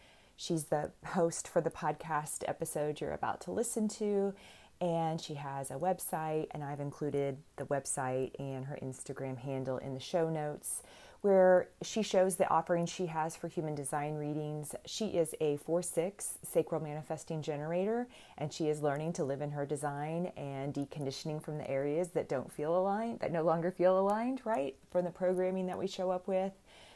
[0.41, 4.33] She's the host for the podcast episode you're about to listen to,
[4.81, 9.95] and she has a website, and I've included the website and her Instagram handle in
[9.95, 10.85] the show notes
[11.23, 14.77] where she shows the offerings she has for human design readings.
[14.87, 18.07] She is a 4 6 sacral manifesting generator,
[18.39, 22.29] and she is learning to live in her design and deconditioning from the areas that
[22.29, 24.77] don't feel aligned, that no longer feel aligned, right?
[24.93, 26.53] From the programming that we show up with.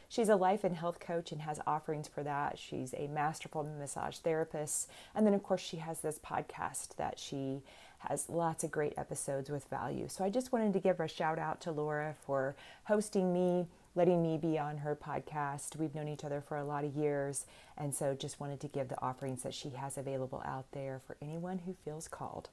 [0.09, 2.57] She's a life and health coach and has offerings for that.
[2.57, 4.89] She's a masterful massage therapist.
[5.15, 7.61] And then, of course, she has this podcast that she
[7.99, 10.07] has lots of great episodes with value.
[10.07, 12.55] So I just wanted to give a shout out to Laura for
[12.85, 15.75] hosting me letting me be on her podcast.
[15.75, 17.45] We've known each other for a lot of years,
[17.77, 21.15] and so just wanted to give the offerings that she has available out there for
[21.21, 22.49] anyone who feels called.